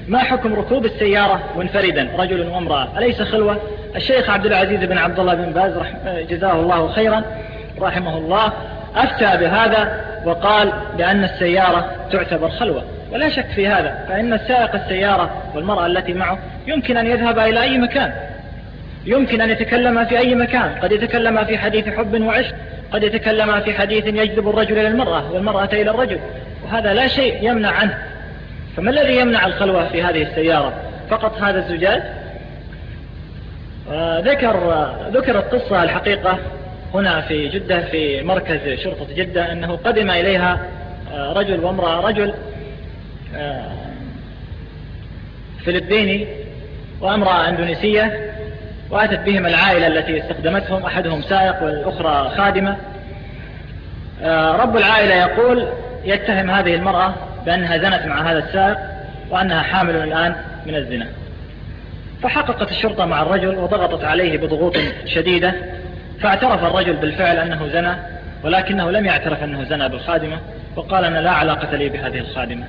[0.08, 3.58] ما حكم ركوب السيارة منفردا رجل وامرأة؟ أليس خلوة؟
[3.95, 5.73] الشيخ عبد العزيز بن عبد الله بن باز
[6.30, 7.23] جزاه الله خيرا
[7.82, 8.51] رحمه الله
[8.95, 12.84] أفتى بهذا وقال بأن السيارة تعتبر خلوة.
[13.12, 17.78] ولا شك في هذا فإن السائق السيارة والمرأة التي معه يمكن أن يذهب إلى أي
[17.78, 18.13] مكان.
[19.06, 20.76] يمكن أن يتكلم في أي مكان.
[20.82, 22.56] قد يتكلم في حديث حب وعشق
[22.91, 26.19] قد يتكلم في حديث يجذب الرجل إلى المرأة والمرأة إلى الرجل
[26.63, 27.97] وهذا لا شيء يمنع عنه.
[28.78, 30.74] فما الذي يمنع الخلوة في هذه السيارة؟
[31.10, 32.02] فقط هذا الزجاج؟
[33.91, 36.39] آه، ذكر آه، ذكرت قصة الحقيقة
[36.93, 40.60] هنا في جدة في مركز شرطة جدة أنه قدم إليها
[41.13, 42.34] آه، رجل وامرأة رجل
[45.65, 46.28] فلبيني
[47.02, 48.32] وأمرأة أندونيسية
[48.89, 52.78] وأتت بهم العائلة التي استخدمتهم أحدهم سائق والأخرى خادمة.
[54.24, 55.67] آه، رب العائلة يقول
[56.06, 57.13] يتهم هذه المرأة
[57.46, 58.78] بأنها زنت مع هذا السائق
[59.30, 61.08] وأنها حامل الآن من الزنا.
[62.24, 65.54] فحققت الشرطة مع الرجل وضغطت عليه بضغوط شديدة
[66.22, 67.96] فاعترف الرجل بالفعل أنه زنى
[68.44, 70.38] ولكنه لم يعترف أنه زنى بالخادمة
[70.76, 72.65] وقال أنا لا علاقة لي بهذه الخادمة.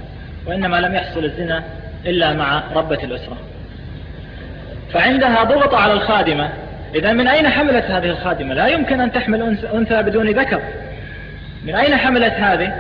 [0.47, 1.63] وإنما لم يحصل الزنا
[2.07, 3.37] إلا مع ربة الأسرة.
[4.93, 6.49] فعندها ضغط على الخادمة.
[6.95, 10.61] إذا من أين حملت هذه الخادمة؟ لا يمكن أن تحمل أنثى بدون ذكر.
[11.65, 12.73] من أين حملت هذه؟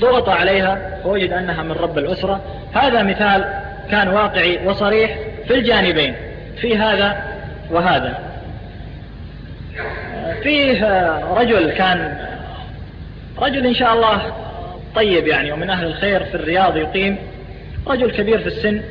[0.00, 0.78] ضغط عليها.
[1.04, 2.40] ووجد أنها من رب الأسرة.
[2.74, 3.44] هذا مثال
[3.90, 6.14] كان واقعي وصريح في الجانبين.
[6.60, 7.22] في هذا
[7.70, 8.18] وهذا.
[10.42, 10.84] فيه
[11.34, 12.18] رجل كان
[13.38, 14.32] رجل إن شاء الله
[14.94, 17.16] طيب يعني ومن أهل الخير في الرياض يقيم
[17.86, 18.82] رجل كبير في السن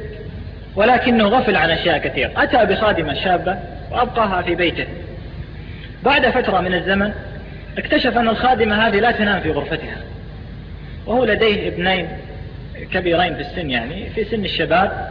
[0.75, 2.31] ولكنه غفل عن أشياء كثير.
[2.37, 3.57] أتى بخادمة شابة
[3.91, 4.85] وأبقاها في بيته.
[6.03, 7.13] بعد فترة من الزمن
[7.77, 9.97] اكتشف أن الخادمة هذه لا تنام في غرفتها.
[11.05, 12.07] وهو لديه ابنين
[12.93, 15.09] كبيرين في السن يعني في سن الشباب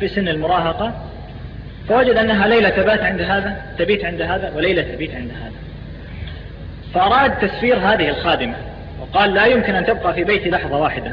[0.00, 0.92] في سن المراهقة.
[1.88, 5.52] فوجد أنها ليلة تبات عند هذا تبيت عند هذا وليلة تبيت عند هذا.
[6.94, 8.54] فأراد تسفير هذه الخادمة.
[9.14, 11.12] وقال لا يمكن أن تبقى في بيتي لحظة واحدة.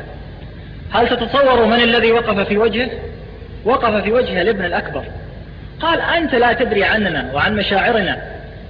[0.92, 2.90] هل تتصوروا من الذي وقف في وجهه؟
[3.66, 5.04] وقف في وجه الابن الأكبر.
[5.80, 8.18] قال أنت لا تدري عننا وعن مشاعرنا.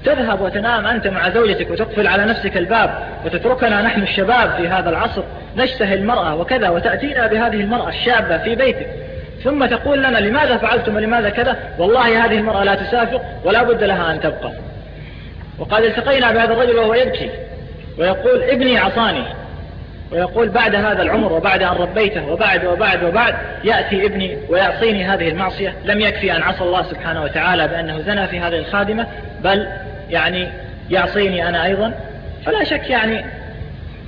[0.06, 5.24] تذهب وتنام أنت مع زوجتك وتقفل على نفسك الباب وتتركنا نحن الشباب في هذا العصر.
[5.58, 8.88] نشتهي المرأة وكذا وتأتينا بهذه المرأة الشابة في بيتك.
[9.44, 14.12] ثم تقول لنا لماذا فعلتم ولماذا كذا؟ والله هذه المرأة لا تسافر ولا بد لها
[14.12, 14.52] أن تبقى.
[15.60, 17.30] وقد التقينا بهذا الرجل وهو يبكي.
[18.00, 19.24] ويقول ابني عصاني.
[20.12, 25.74] ويقول بعد هذا العمر وبعد أن ربيته وبعد وبعد وبعد يأتي ابني ويعصيني هذه المعصية.
[25.86, 29.08] لم يكفي أن عصى الله سبحانه وتعالى بأنه زنى في هذه الخادمة
[29.44, 29.68] بل
[30.10, 30.48] يعني
[30.90, 31.94] يعصيني أنا أيضا.
[32.46, 33.26] فلا شك يعني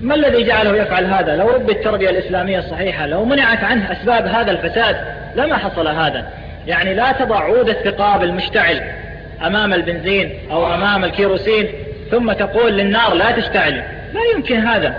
[0.01, 4.51] ما الذي جعله يفعل هذا؟ لو رب التربية الإسلامية الصحيحة لو منعت عنه أسباب هذا
[4.51, 4.95] الفساد
[5.35, 6.25] لما حصل هذا؟
[6.67, 8.81] يعني لا تضع عود الثقاب المشتعل
[9.45, 11.67] أمام البنزين أو أمام الكيروسين
[12.11, 13.73] ثم تقول للنار لا تشتعل
[14.13, 14.95] لا يمكن هذا.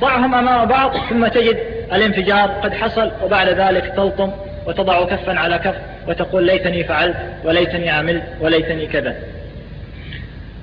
[0.00, 1.58] ضعهم أمام بعض ثم تجد
[1.92, 4.30] الانفجار قد حصل وبعد ذلك تلطم
[4.66, 5.74] وتضع كفا على كف
[6.08, 9.14] وتقول ليتني فعلت وليتني عملت وليتني كذا.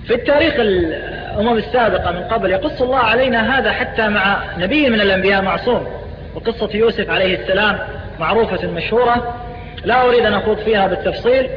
[0.08, 5.42] في التاريخ الأمم السابقة من قبل يقص الله علينا هذا حتى مع نبي من الأنبياء
[5.42, 5.88] معصوم.
[6.36, 7.80] وقصة يوسف عليه السلام
[8.20, 9.36] معروفة مشهورة.
[9.86, 11.50] لا أريد أن أخوض فيها بالتفصيل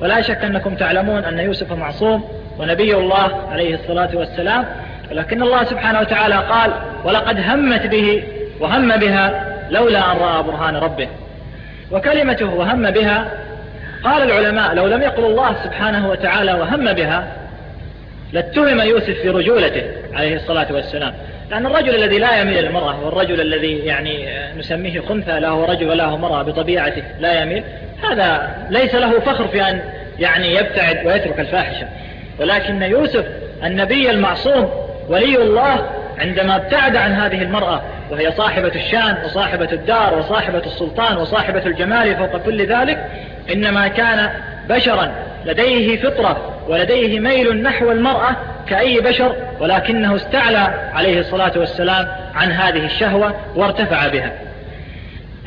[0.00, 2.43] ولا شك أنكم تعلمون أن يوسف معصوم.
[2.58, 4.64] ونبي الله عليه الصلاة والسلام
[5.10, 6.70] ولكن الله سبحانه وتعالى قال
[7.04, 8.22] ولقد همت به
[8.60, 11.08] وهم بها لولا أن رأى برهان ربه.
[11.92, 13.28] وكلمته وهم بها
[14.04, 17.26] قال العلماء لو لم يقل الله سبحانه وتعالى وهم بها
[18.32, 19.82] لاتهم يوسف في رجولته
[20.14, 21.14] عليه الصلاة والسلام.
[21.50, 26.42] لأن الرجل الذي لا يميل المرأة والرجل الذي يعني نسميه خنثى له رجل وله مرأة
[26.42, 27.64] بطبيعته لا يميل
[28.10, 29.80] هذا ليس له فخر في أن
[30.18, 31.86] يعني يبتعد ويترك الفاحشة.
[32.40, 33.24] ولكن يوسف
[33.64, 34.70] النبي المعصوم
[35.08, 41.66] ولي الله عندما ابتعد عن هذه المرأة وهي صاحبة الشان وصاحبة الدار وصاحبة السلطان وصاحبة
[41.66, 43.06] الجمال فوق كل ذلك
[43.52, 44.30] إنما كان
[44.68, 45.12] بشرا
[45.44, 48.36] لديه فطرة ولديه ميل نحو المرأة
[48.68, 54.32] كأي بشر ولكنه استعلى عليه الصلاة والسلام عن هذه الشهوة وارتفع بها.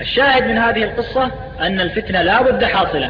[0.02, 3.10] الشاهد من هذه القصة أن الفتنة لا بد حاصلة.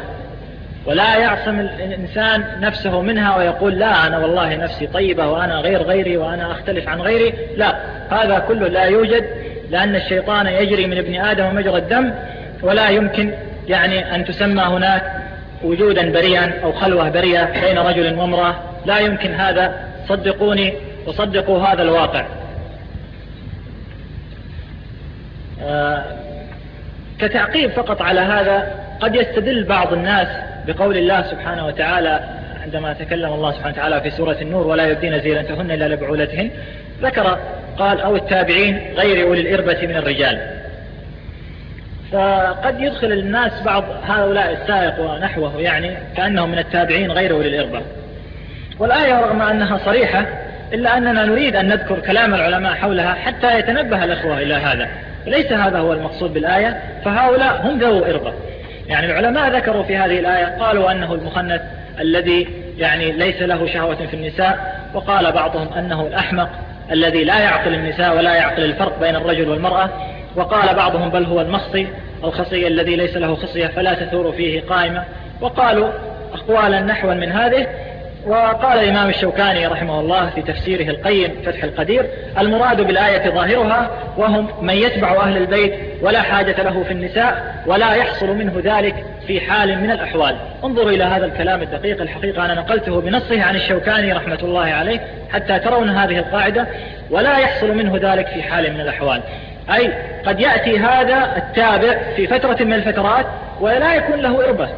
[0.88, 6.52] ولا يعصم الإنسان نفسه منها ويقول لا أنا والله نفسي طيبة وأنا غير غيري وأنا
[6.52, 7.34] أختلف عن غيري.
[7.56, 7.76] لا
[8.10, 9.24] هذا كله لا يوجد
[9.70, 12.12] لأن الشيطان يجري من ابن آدم مجرى الدم
[12.62, 13.32] ولا يمكن
[13.68, 15.02] يعني أن تسمى هناك
[15.64, 18.54] وجودا بريئا أو خلوة بريئة بين رجل وامرأة.
[18.86, 19.72] لا يمكن هذا.
[20.08, 20.74] صدقوني
[21.06, 22.26] وصدقوا هذا الواقع.
[25.62, 26.02] آه
[27.18, 30.28] كتعقيب فقط على هذا قد يستدل بعض الناس
[30.66, 32.20] بقول الله سبحانه وتعالى
[32.64, 36.50] عندما تكلم الله سبحانه وتعالى في سورة النور ولا يبدين زينتهن إلا لبعولتهن
[37.02, 37.38] ذكر
[37.78, 40.38] قال أو التابعين غير أولي الإربة من الرجال.
[42.12, 47.82] فقد يدخل الناس بعض هؤلاء السائق ونحوه يعني كأنهم من التابعين غير أولي الإربة.
[48.78, 50.26] والآية رغم أنها صريحة
[50.72, 54.88] إلا أننا نريد أن نذكر كلام العلماء حولها حتى يتنبه الأخوة إلى هذا.
[55.26, 58.32] ليس هذا هو المقصود بالآية فهؤلاء هم ذو إربة.
[58.88, 61.60] يعني العلماء ذكروا في هذه الآية قالوا أنه المخنث
[62.00, 66.48] الذي يعني ليس له شهوة في النساء وقال بعضهم أنه الأحمق
[66.92, 69.90] الذي لا يعقل النساء ولا يعقل الفرق بين الرجل والمرأة
[70.36, 71.86] وقال بعضهم بل هو المخصي
[72.24, 75.04] الخصي الذي ليس له خصية فلا تثور فيه قائمة
[75.40, 75.90] وقالوا
[76.34, 77.66] أقوالا نحوا من هذه
[78.28, 82.06] وقال الإمام الشوكاني رحمه الله في تفسيره القيم فتح القدير
[82.38, 88.36] المراد بالآية ظاهرها وهم من يتبع أهل البيت ولا حاجة له في النساء ولا يحصل
[88.36, 88.94] منه ذلك
[89.26, 90.36] في حال من الأحوال.
[90.64, 95.00] انظروا إلى هذا الكلام الدقيق الحقيقة أنا نقلته بنصه عن الشوكاني رحمة الله عليه
[95.32, 96.66] حتى ترون هذه القاعدة
[97.10, 99.22] ولا يحصل منه ذلك في حال من الأحوال.
[99.74, 99.92] أي
[100.26, 103.26] قد يأتي هذا التابع في فترة من الفترات
[103.60, 104.68] ولا يكون له إربة.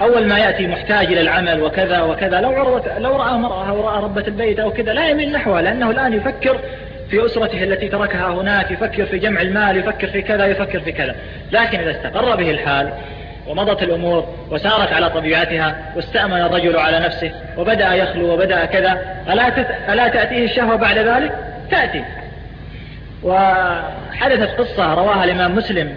[0.00, 4.02] أول ما يأتي محتاج إلى العمل وكذا وكذا لو, عروة لو رأى مرأة أو رأى
[4.02, 6.60] ربة البيت أو كذا لا يميل نحوها لأنه الآن يفكر
[7.10, 11.14] في أسرته التي تركها هناك يفكر في جمع المال يفكر في كذا يفكر في كذا.
[11.52, 12.92] لكن إذا استقر به الحال
[13.48, 19.48] ومضت الأمور وسارت على طبيعتها واستأمن الرجل على نفسه وبدأ يخلو وبدأ كذا ألا,
[19.92, 21.32] ألا تأتيه الشهوة بعد ذلك؟
[21.70, 22.04] تأتي.
[23.22, 25.96] وحدثت قصة رواها الإمام مسلم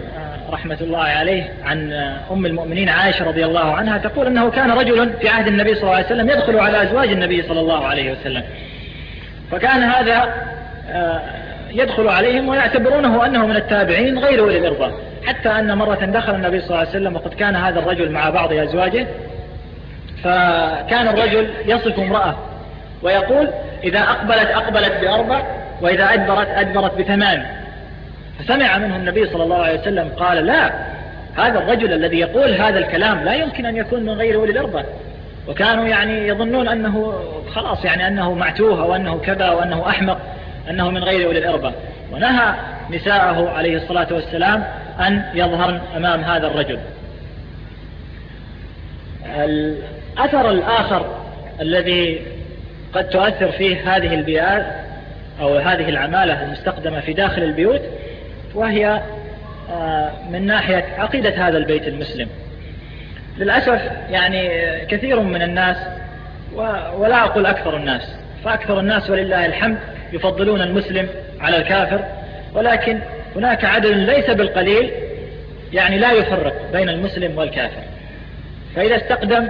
[0.52, 1.92] رحمة الله عليه عن
[2.30, 5.94] أم المؤمنين عائشة رضي الله عنها تقول أنه كان رجل في عهد النبي صلى الله
[5.94, 8.42] عليه وسلم يدخل على أزواج النبي صلى الله عليه وسلم.
[9.50, 10.34] فكان هذا
[10.90, 11.22] آه،
[11.70, 14.92] يدخل عليهم ويعتبرونه أنه من التابعين غير أولي الإرضاء
[15.26, 18.52] حتى أن مرة دخل النبي صلى الله عليه وسلم وقد كان هذا الرجل مع بعض
[18.52, 19.06] أزواجه.
[20.24, 22.36] فكان الرجل يصف امرأة
[23.02, 23.48] ويقول
[23.84, 25.42] إذا أقبلت أقبلت بأربع
[25.80, 27.61] وإذا أدبرت أدبرت بثمان.
[28.42, 30.72] فسمع منه النبي صلى الله عليه وسلم قال لا
[31.36, 34.84] هذا الرجل الذي يقول هذا الكلام لا يمكن أن يكون من غير أولي الإربة
[35.48, 37.14] وكانوا يعني يظنون أنه
[37.54, 40.18] خلاص يعني أنه معتوه أو أنه كذا أو أنه أحمق
[40.70, 41.72] أنه من غير أولي الإربة
[42.12, 42.54] ونهى
[42.90, 44.64] نساءه عليه الصلاة والسلام
[45.00, 46.78] أن يظهرن أمام هذا الرجل.
[49.26, 51.06] الأثر الآخر
[51.60, 52.20] الذي
[52.94, 54.66] قد تؤثر فيه هذه البيئات
[55.40, 57.80] أو هذه العمالة المستخدمة في داخل البيوت
[58.54, 59.02] وهي
[59.70, 62.28] آه، من ناحية عقيدة هذا البيت المسلم.
[63.38, 63.80] للأسف
[64.10, 64.50] يعني
[64.86, 65.76] كثير من الناس
[66.96, 68.02] ولا أقول أكثر الناس
[68.44, 69.78] فأكثر الناس ولله الحمد
[70.12, 71.08] يفضلون المسلم
[71.40, 72.04] على الكافر
[72.54, 72.98] ولكن
[73.36, 74.90] هناك عدد ليس بالقليل
[75.72, 77.82] يعني لا يفرق بين المسلم والكافر.
[78.76, 79.48] فإذا استقدم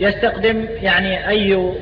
[0.00, 1.72] يستقدم يعني أي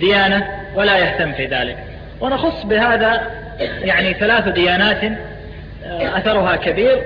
[0.00, 1.76] ديانة ولا يهتم في ذلك.
[2.20, 3.30] ونخص بهذا
[3.60, 5.04] يعني ثلاث ديانات
[5.84, 7.02] آه، أثرها كبير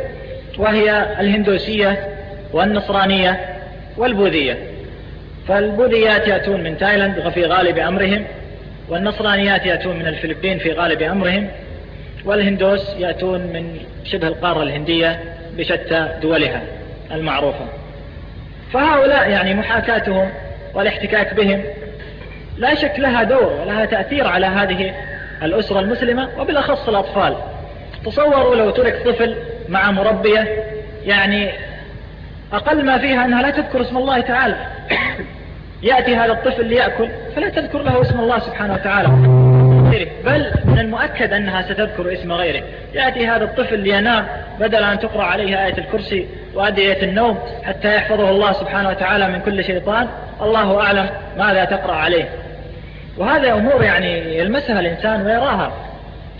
[0.59, 2.09] وهي الهندوسية
[2.53, 3.41] والنصرانية
[3.97, 4.59] والبوذية.
[5.49, 8.25] فالبوذيات يأتون من تايلاند في غالب أمرهم
[8.89, 11.49] والنصرانيات يأتون من الفلبين في غالب أمرهم
[12.25, 15.21] والهندوس يأتون من شبه القارة الهندية
[15.57, 16.63] بشتى دولها
[17.13, 17.65] المعروفة.
[18.73, 20.31] فهؤلاء يعني محاكاتهم
[20.75, 21.63] والاحتكاك بهم
[22.57, 24.95] لا شك لها دور ولها تأثير على هذه
[25.43, 27.37] الأسرة المسلمة وبالأخص الأطفال.
[28.05, 29.37] تصوروا لو ترك طفل
[29.69, 30.65] مع مربية
[31.05, 31.51] يعني
[32.53, 34.57] أقل ما فيها أنها لا تذكر اسم الله تعالى.
[35.83, 39.09] يأتي هذا الطفل ليأكل فلا تذكر له اسم الله سبحانه وتعالى.
[40.25, 42.63] بل من المؤكد أنها ستذكر اسم غيره.
[42.95, 44.27] يأتي هذا الطفل لينام
[44.61, 49.65] بدل أن تقرأ عليه آية الكرسي وأدية النوم حتى يحفظه الله سبحانه وتعالى من كل
[49.65, 50.09] شيطان.
[50.43, 52.29] الله أعلم ماذا تقرأ عليه.
[53.21, 55.73] وهذا أمور يعني يلمسها الإنسان ويراها.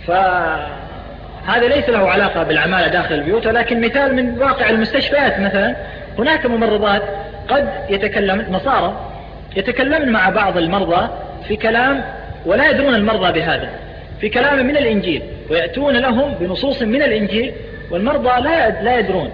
[0.07, 5.75] فهذا ليس له علاقة بالعمالة داخل البيوت ولكن مثال من واقع المستشفيات مثلا.
[6.19, 7.01] هناك ممرضات
[7.47, 9.11] قد يتكلم نصارى
[9.55, 11.09] يتكلمن مع بعض المرضى
[11.47, 12.03] في كلام
[12.45, 13.69] ولا يدرون المرضى بهذا
[14.21, 17.53] في كلام من الإنجيل ويأتون لهم بنصوص من الإنجيل
[17.91, 19.31] والمرضى لا لا يدرون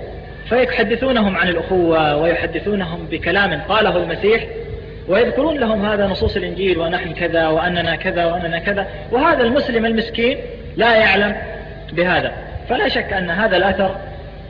[0.50, 4.43] فيحدثونهم عن الأخوة ويحدثونهم بكلام قاله المسيح
[5.08, 8.88] ويذكرون لهم هذا نصوص الإنجيل ونحن كذا وأننا كذا وأننا كذا.
[9.12, 10.38] وهذا المسلم المسكين
[10.78, 11.36] لا يعلم
[11.93, 12.32] بهذا.
[12.70, 13.95] فلا شك أن هذا الأثر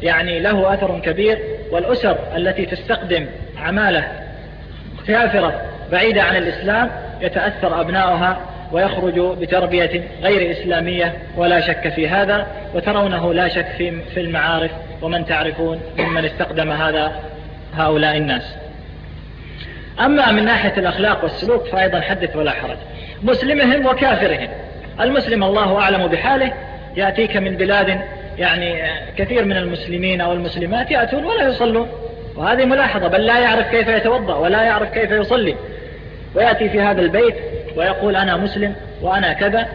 [0.04, 1.40] يعني له أثر كبير
[1.72, 3.26] والأسر التي تستخدم
[3.58, 4.08] عمالة
[5.08, 6.92] كافرة بعيدة عن الإسلام
[7.22, 8.40] يتأثر أبناؤها
[8.72, 12.48] ويخرج بتربية غير إسلامية ولا شك في هذا.
[12.76, 13.68] وترونه لا شك
[14.14, 17.12] في المعارف ومن تعرفون ممن استخدم هذا
[17.76, 18.67] هؤلاء الناس.
[20.00, 22.78] أما من ناحية الأخلاق والسلوك فأيضا حدث ولا حرج.
[23.24, 24.50] مسلمهم وكافرهم.
[25.02, 26.54] المسلم الله أعلم بحاله
[26.96, 28.02] يأتيك من بلاد
[28.38, 28.82] يعني
[29.18, 31.90] كثير من المسلمين أو المسلمات يأتون ولا يصلون.
[32.36, 35.56] وهذه ملاحظة بل لا يعرف كيف يتوضأ ولا يعرف كيف يصلي.
[36.36, 37.36] ويأتي في هذا البيت
[37.76, 39.68] ويقول أنا مسلم وأنا كذا.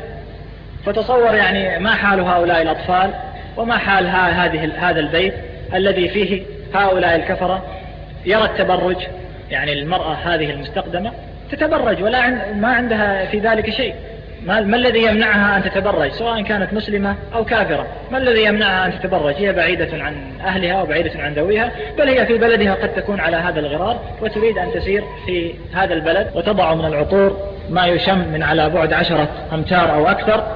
[0.87, 3.11] فتصور يعني ما حال هؤلاء الأطفال
[3.57, 5.35] وما حال هذه هذا البيت
[5.75, 6.43] الذي فيه
[6.75, 7.65] هؤلاء الكفرة.
[8.27, 8.97] يرى التبرج
[9.53, 11.13] يعني المرأة هذه المستخدمة
[11.51, 13.95] تتبرج ولا ما عندها في ذلك شيء.
[14.47, 17.87] ما, ما الذي يمنعها أن تتبرج؟ سواء كانت مسلمة أو كافرة.
[18.11, 22.39] ما الذي يمنعها أن تتبرج؟ هي بعيدة عن أهلها وبعيدة عن ذويها بل هي في
[22.39, 27.37] بلدها قد تكون على هذا الغرار وتريد أن تسير في هذا البلد وتضع من العطور
[27.71, 30.47] ما يشم من على بعد عشرة أمتار أو أكثر.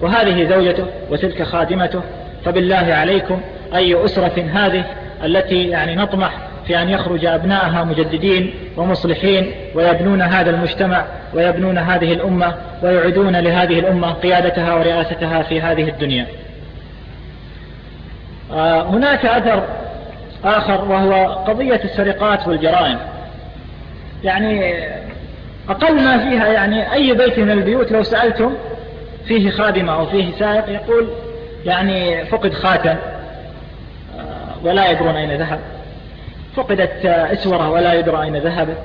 [0.00, 2.02] وهذه زوجته وتلك خادمته.
[2.44, 3.40] فبالله عليكم
[3.74, 4.84] أي أسرة هذه
[5.24, 11.04] التي يعني نطمح في أن يخرج أبنائها مجددين ومصلحين ويبنون هذا المجتمع
[11.34, 16.26] ويبنون هذه الأمة ويعيدون لهذه الأمة قيادتها ورئاستها في هذه الدنيا.
[18.52, 19.64] آه، هناك أثر
[20.44, 22.98] آخر وهو قضية السرقات والجرائم.
[24.24, 24.74] يعني
[25.68, 28.54] أقل ما فيها يعني أي بيت من البيوت لو سألتم
[29.26, 31.08] فيه خادمة أو فيه سائق يقول
[31.64, 32.96] يعني فقد خاتم.
[34.18, 35.58] آه، ولا يدرون أين ذهب.
[36.56, 38.76] فقدت إسوره ولا يدرى أين ذهبت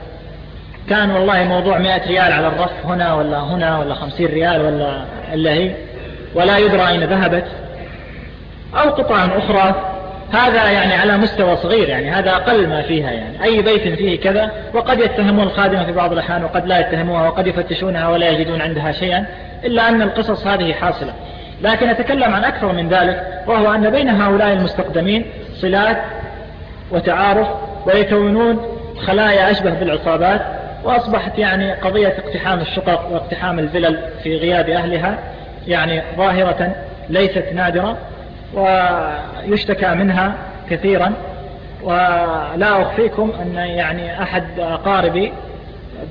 [0.89, 5.01] كان والله موضوع مئة ريال على الرف هنا ولا هنا ولا خمسين ريال ولا
[5.33, 5.71] إلا هي.
[6.35, 7.45] ولا يدرى أين ذهبت.
[8.75, 9.93] أو قطع أخرى.
[10.33, 13.43] هذا يعني على مستوى صغير يعني هذا أقل ما فيها يعني.
[13.43, 18.07] أي بيت فيه كذا وقد يتهمون الخادمة في بعض الأحيان وقد لا يتهموها وقد يفتشونها
[18.07, 19.25] ولا يجدون عندها شيئا
[19.65, 21.13] إلا أن القصص هذه حاصلة.
[21.61, 25.97] لكن أتكلم عن أكثر من ذلك وهو أن بين هؤلاء المستقدمين صلات
[26.91, 27.47] وتعارف
[27.85, 28.57] ويكونون
[29.05, 30.41] خلايا أشبه بالعصابات
[30.83, 35.17] وأصبحت يعني قضية اقتحام الشقق واقتحام الفلل في غياب أهلها
[35.67, 36.75] يعني ظاهرة
[37.09, 37.97] ليست نادرة
[38.53, 40.33] ويشتكى منها
[40.69, 41.13] كثيرا.
[41.83, 45.33] ولا أخفيكم أن يعني أحد أقاربي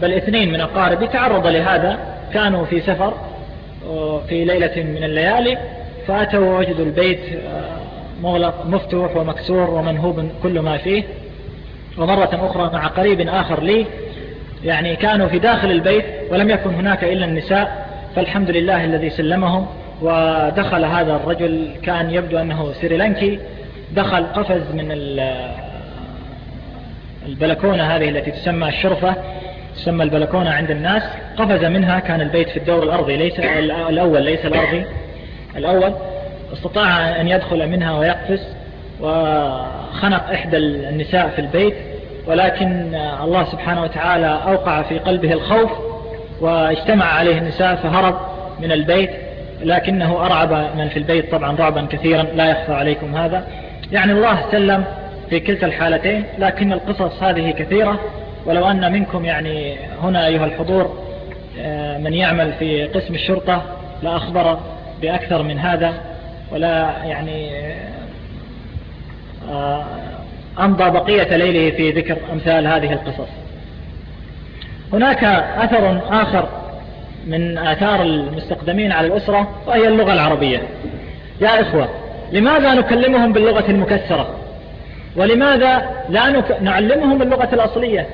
[0.02, 1.98] بل اثنين من أقاربي تعرض لهذا
[2.34, 3.14] كانوا في سفر
[4.28, 5.58] في ليلة من الليالي
[6.06, 7.20] فأتوا ووجدوا البيت
[8.22, 11.04] مغلق مفتوح ومكسور ومنهوب كل ما فيه.
[11.98, 13.86] ومرة أخرى مع قريب آخر لي
[14.64, 17.86] يعني كانوا في داخل البيت ولم يكن هناك إلا النساء
[18.16, 19.66] فالحمد لله الذي سلمهم.
[20.02, 23.38] ودخل هذا الرجل كان يبدو أنه سريلانكي
[23.92, 24.88] دخل قفز من
[27.26, 29.14] البلكونة هذه التي تسمى الشرفة
[29.76, 31.02] تسمى البلكونة عند الناس.
[31.36, 34.84] قفز منها كان البيت في الدور الأرضي ليس الأول ليس الأرضي
[35.56, 35.94] الأول.
[36.52, 38.40] استطاع أن يدخل منها ويقفز
[39.00, 41.74] وخنق إحدى النساء في البيت
[42.26, 45.70] ولكن الله سبحانه وتعالى أوقع في قلبه الخوف
[46.40, 48.20] واجتمع عليه النساء فهرب
[48.60, 49.10] من البيت
[49.60, 53.46] لكنه أرعب من في البيت طبعا رعبا كثيرا لا يخفى عليكم هذا.
[53.92, 54.84] يعني الله سلم
[55.30, 58.00] في كلتا الحالتين لكن القصص هذه كثيرة
[58.46, 60.98] ولو أن منكم يعني هنا أيها الحضور
[61.60, 63.62] آه، من يعمل في قسم الشرطة
[64.02, 64.58] لأخبر
[65.02, 65.92] بأكثر من هذا.
[66.56, 67.50] ولا يعني
[69.50, 69.84] آه،
[70.58, 73.28] أمضى بقية ليله في ذكر أمثال هذه القصص.
[74.92, 75.24] هناك
[75.58, 76.48] أثر آخر
[77.26, 80.62] من آثار المستقدمين على الأسرة وهي اللغة العربية.
[81.40, 81.88] يا إخوة
[82.32, 84.28] لماذا نكلمهم باللغة المكسرة؟
[85.16, 88.06] ولماذا لا نعلمهم اللغة الأصلية؟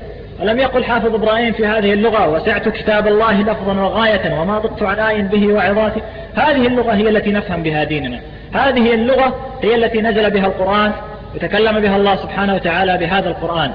[0.42, 4.98] ألم يقل حافظ إبراهيم في هذه اللغة وسعت كتاب الله لفظا وغاية وما ضدت عن
[4.98, 6.00] آي به وعظاتي
[6.34, 8.20] هذه اللغة هي التي نفهم بها ديننا.
[8.52, 10.92] هذه اللغة هي التي نزل بها القرآن
[11.34, 13.70] وتكلم بها الله سبحانه وتعالى بهذا القرآن.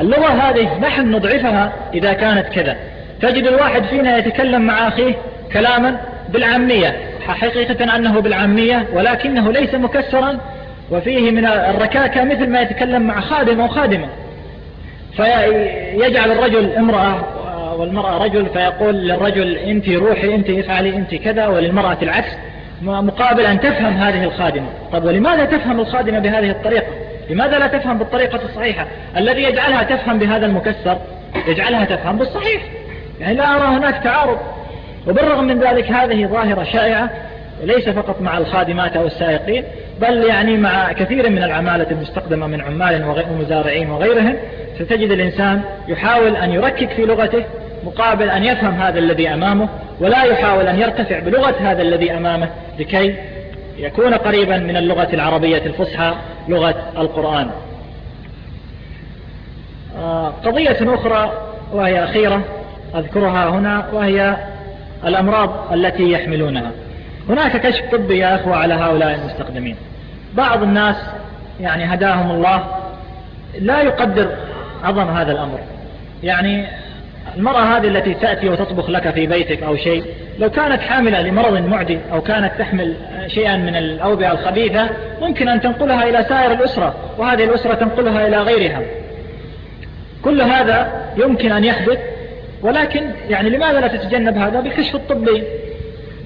[0.00, 2.76] اللغة هذه نحن نضعفها إذا كانت كذا.
[3.20, 5.14] تجد الواحد فينا يتكلم مع أخيه
[5.52, 5.96] كلاما
[6.28, 6.96] بالعامية
[7.26, 10.38] حقيقة أنه بالعامية ولكنه ليس مكسرا
[10.90, 14.08] وفيه من الركاكة مثل ما يتكلم مع خادم أو خادمة.
[15.16, 17.24] فيجعل الرجل امرأة
[17.76, 22.32] والمرأة رجل فيقول للرجل أنت روحي أنت افعلي أنت كذا وللمرأة العكس
[22.82, 24.66] مقابل أن تفهم هذه الخادمة.
[24.92, 26.86] طيب ولماذا تفهم الخادمة بهذه الطريقة؟
[27.30, 28.86] لماذا لا تفهم بالطريقة الصحيحة؟
[29.16, 30.98] الذي يجعلها تفهم بهذا المكسر
[31.48, 32.62] يجعلها تفهم بالصحيح.
[33.20, 34.38] يعني لا أرى هناك تعارض.
[35.08, 37.10] وبالرغم من ذلك هذه ظاهرة شائعة
[37.64, 39.64] ليس فقط مع الخادمات أو السائقين
[40.00, 44.36] بل يعني مع كثير من العمالة المستخدمة من عمال ومزارعين وغيرهم
[44.84, 47.44] ستجد الإنسان يحاول أن يركك في لغته
[47.84, 49.68] مقابل أن يفهم هذا الذي أمامه
[50.00, 53.16] ولا يحاول أن يرتفع بلغة هذا الذي أمامه لكي
[53.76, 56.14] يكون قريبا من اللغة العربية الفصحى
[56.48, 57.50] لغة القرآن.
[59.98, 61.32] آه، قضية أخرى
[61.72, 62.42] وهي أخيرة
[62.94, 64.36] أذكرها هنا وهي
[65.04, 66.70] الأمراض التي يحملونها.
[67.28, 69.76] هناك كشف طبي يا أخوة على هؤلاء المستخدمين.
[70.34, 70.96] بعض الناس
[71.60, 72.64] يعني هداهم الله
[73.60, 74.28] لا يقدر
[74.82, 75.58] عظم هذا الأمر.
[76.22, 76.66] يعني
[77.36, 80.04] المرأة هذه التي تأتي وتطبخ لك في بيتك أو شيء
[80.38, 82.94] لو كانت حاملة لمرض معدي أو كانت تحمل
[83.26, 84.88] شيئا من الأوبئة الخبيثة
[85.20, 88.82] ممكن أن تنقلها إلى سائر الأسرة وهذه الأسرة تنقلها إلى غيرها.
[90.24, 91.98] كل هذا يمكن أن يحدث
[92.62, 95.42] ولكن يعني لماذا لا تتجنب هذا بالكشف الطبي؟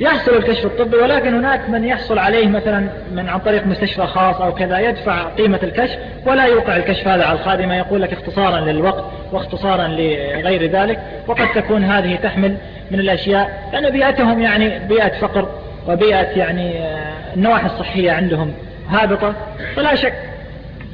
[0.01, 4.55] يحصل الكشف الطبي ولكن هناك من يحصل عليه مثلا من عن طريق مستشفى خاص أو
[4.55, 9.89] كذا يدفع قيمة الكشف ولا يوقع الكشف هذا على الخادمة يقول لك اختصارا للوقت واختصارا
[9.89, 12.57] لغير ذلك وقد تكون هذه تحمل
[12.91, 15.49] من الأشياء لأن بيئتهم يعني بيئة فقر
[15.89, 18.53] وبيئة يعني آه، النواحي الصحية عندهم
[18.89, 19.35] هابطة
[19.77, 20.15] فلا شك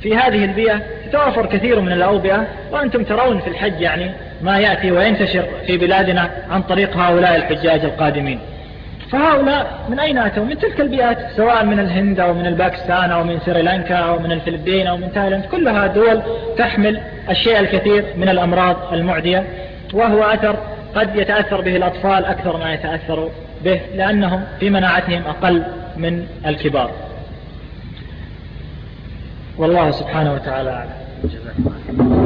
[0.03, 4.11] في هذه البيئة تتوافر كثير من الأوبئة وأنتم ترون في الحج يعني
[4.43, 8.39] ما يأتي وينتشر في بلادنا عن طريق هؤلاء الحجاج القادمين.
[9.13, 13.41] فهؤلاء من أين أتوا؟ من تلك البيئات سواء من الهند أو من الباكستان أو من
[13.47, 16.23] سريلانكا أو من الفلبين أو من تايلاند كلها دول
[16.59, 17.01] تحمل
[17.31, 19.45] الشيء الكثير من الأمراض المعدية
[19.93, 20.57] وهو أثر
[20.95, 23.29] قد يتأثر به الأطفال أكثر ما يتأثر
[23.65, 25.63] به لأنهم في مناعتهم أقل
[25.97, 26.91] من الكبار
[29.59, 32.22] والله سبحانه وتعالى أعلم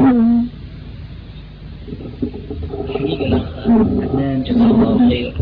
[2.93, 5.33] حقيقة الأخ عدنان جزاه الله خير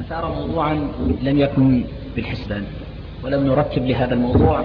[0.00, 0.88] أثار موضوعا
[1.22, 1.84] لم يكن
[2.16, 2.64] بالحسبان
[3.24, 4.64] ولم نرتب لهذا الموضوع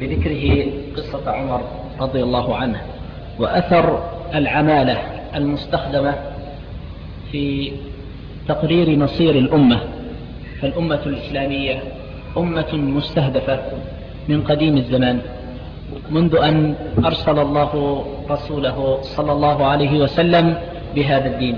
[0.00, 0.66] بذكره
[0.96, 1.60] قصة عمر
[2.00, 2.80] رضي الله عنه
[3.38, 4.02] وأثر
[4.34, 4.98] العمالة
[5.34, 6.14] المستخدمة
[7.32, 7.72] في
[8.48, 9.80] تقرير مصير الأمة.
[10.60, 11.82] فالأمة الإسلامية
[12.36, 13.58] أمة مستهدفة
[14.28, 15.20] من قديم الزمان.
[16.10, 16.74] منذ أن
[17.04, 20.58] أرسل الله رسوله صلى الله عليه وسلم
[20.94, 21.56] بهذا الدين.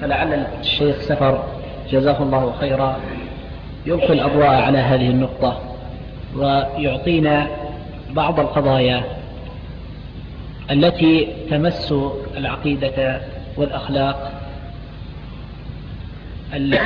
[0.00, 1.44] فلعل الشيخ سفر
[1.90, 2.96] جزاه الله خيرا
[3.86, 5.60] يلقي الأضواء على هذه النقطة
[6.36, 7.46] ويعطينا
[8.12, 9.04] بعض القضايا
[10.70, 11.94] التي تمس
[12.36, 13.20] العقيدة
[13.56, 14.32] والأخلاق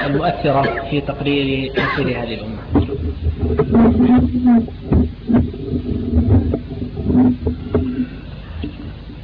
[0.07, 2.63] المؤثرة في تقرير مصير هذه الأمة.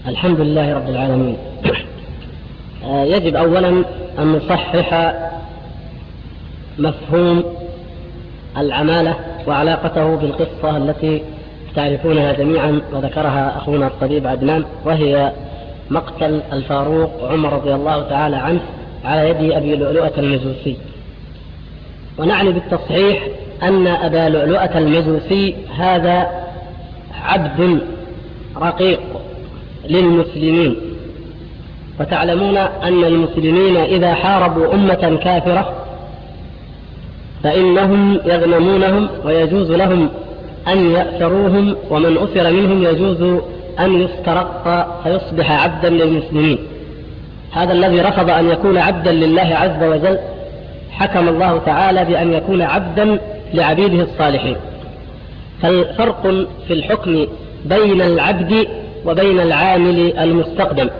[0.08, 1.36] الحمد لله رب العالمين.
[2.84, 3.68] آه، يجب أولا
[4.18, 5.14] أن نصحح
[6.78, 7.44] مفهوم
[8.56, 9.14] العمالة
[9.46, 11.22] وعلاقته بالقصة التي
[11.76, 15.32] تعرفونها جميعا وذكرها أخونا الطبيب عدنان وهي
[15.90, 18.60] مقتل الفاروق عمر رضي الله تعالى عنه
[19.04, 20.76] على يد أبي لؤلؤة المجوسي
[22.18, 23.28] ونعني بالتصحيح
[23.62, 26.47] أن أبا لؤلؤة المجوسي هذا
[27.24, 27.80] عبد
[28.56, 29.00] رقيق
[29.88, 30.76] للمسلمين.
[32.00, 35.72] وتعلمون أن المسلمين إذا حاربوا أمة كافرة
[37.42, 40.08] فإنهم يغنمونهم ويجوز لهم
[40.68, 43.40] أن يأسروهم ومن أسر منهم يجوز
[43.80, 46.58] أن يسترق فيصبح عبدا للمسلمين.
[47.52, 50.18] هذا الذي رفض أن يكون عبدا لله عز وجل
[50.90, 53.18] حكم الله تعالى بأن يكون عبدا
[53.54, 54.56] لعبيده الصالحين.
[55.62, 56.22] فالفرق
[56.68, 57.26] في الحكم
[57.64, 58.68] بين العبد
[59.06, 60.90] وبين العامل المستقدم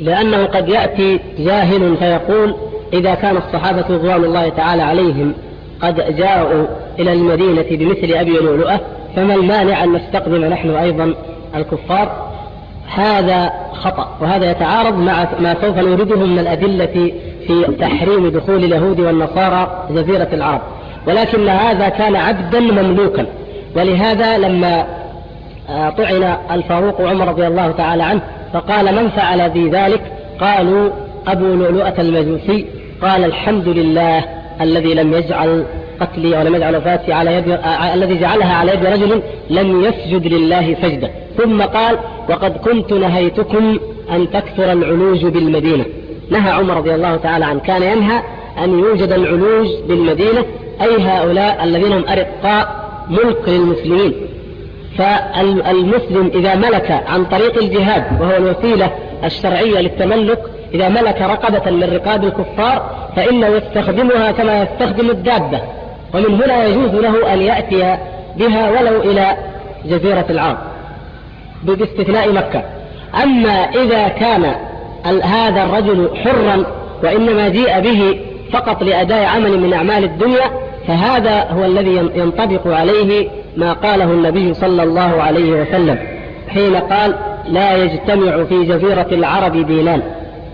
[0.00, 2.54] لأنه قد يأتي جاهل فيقول
[2.92, 5.34] إذا كان الصحابة رضوان الله تعالى عليهم
[5.82, 6.66] قد جاءوا
[6.98, 8.80] إلى المدينة بمثل أبي لؤلؤة
[9.16, 11.14] فما المانع أن نستقدم نحن أيضا
[11.56, 12.28] الكفار؟
[12.94, 17.12] هذا خطأ وهذا يتعارض مع ما سوف نورده من الأدلة
[17.46, 20.60] في تحريم دخول اليهود والنصارى جزيرة العرب.
[21.08, 23.26] ولكن هذا كان عبدا مملوكا.
[23.76, 24.86] ولهذا لما
[25.70, 28.20] آه، طعن الفاروق عمر رضي الله تعالى عنه
[28.52, 30.00] فقال من فعل بي ذلك؟
[30.40, 30.90] قالوا
[31.26, 32.66] أبو لؤلؤة المجوسي.
[33.02, 34.24] قال الحمد لله
[34.60, 35.64] الذي لم يجعل
[36.00, 40.76] قتلي ولم يجعل وفاتي على يد آه، الذي جعلها على يد رجل لم يسجد لله
[40.82, 41.98] سجدة ثم قال
[42.28, 43.78] وقد كنت نهيتكم
[44.10, 45.84] أن تكثر العلوج بالمدينة.
[46.30, 47.60] نهى عمر رضي الله تعالى عنه.
[47.60, 48.22] كان ينهى
[48.64, 50.44] أن يوجد العلوج بالمدينة
[50.82, 54.14] أي هؤلاء الذين هم أرقاء ملك للمسلمين.
[54.98, 58.90] فالمسلم إذا ملك عن طريق الجهاد وهو الوسيلة
[59.24, 60.38] الشرعية للتملك
[60.74, 65.60] إذا ملك رقبة من رقاب الكفار فإنه يستخدمها كما يستخدم الدابة.
[66.14, 67.96] ومن هنا يجوز له أن يأتي
[68.36, 69.36] بها ولو إلى
[69.84, 70.58] جزيرة العرب
[71.62, 72.62] باستثناء مكة.
[73.22, 74.54] أما إذا كان
[75.22, 76.64] هذا الرجل حرا
[77.02, 78.20] وإنما جيء به
[78.52, 80.50] فقط لأداء عمل من أعمال الدنيا
[80.88, 85.98] فهذا هو الذي ينطبق عليه ما قاله النبي صلى الله عليه وسلم
[86.48, 87.14] حين قال
[87.48, 90.02] لا يجتمع في جزيرة العرب دينان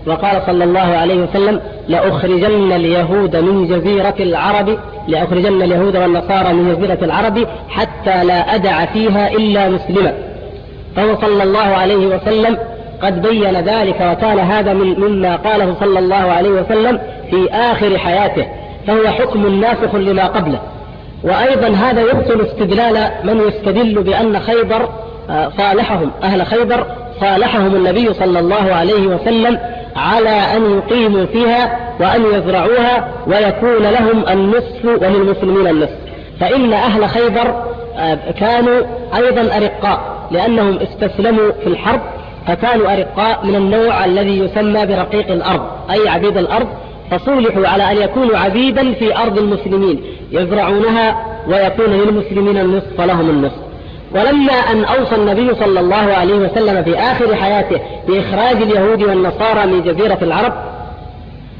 [0.07, 4.77] وقال صلى الله عليه وسلم لأخرجن اليهود من جزيرة العرب
[5.07, 10.13] لأخرجن اليهود والنصارى من جزيرة العرب حتى لا أدع فيها إلا مسلما
[10.95, 12.57] فهو صلى الله عليه وسلم
[13.01, 18.45] قد بين ذلك وكان هذا من مما قاله صلى الله عليه وسلم في آخر حياته
[18.87, 20.59] فهو حكم ناسخ لما قبله.
[21.23, 24.89] وأيضا هذا يبطل استدلال من يستدل بأن خيبر
[25.29, 26.85] آه، صالحهم أهل خيبر
[27.19, 29.59] صالحهم النبي صلى الله عليه وسلم
[29.95, 35.97] على أن يقيموا فيها وأن يزرعوها ويكون لهم النصف وللمسلمين النصف.
[36.39, 37.63] فإن أهل خيبر
[37.97, 38.81] آه، كانوا
[39.15, 42.01] أيضا أرقاء لأنهم استسلموا في الحرب
[42.47, 45.61] فكانوا أرقاء من النوع الذي يسمى برقيق الأرض
[45.91, 46.67] أي عبيد الأرض
[47.11, 50.01] فصولحوا على أن يكونوا عبيدا في أرض المسلمين
[50.31, 53.65] يزرعونها ويكون للمسلمين النصف لهم النصف.
[54.11, 59.83] ولما أن أوصى النبي صلى الله عليه وسلم في آخر حياته بإخراج اليهود والنصارى من
[59.83, 60.53] جزيرة العرب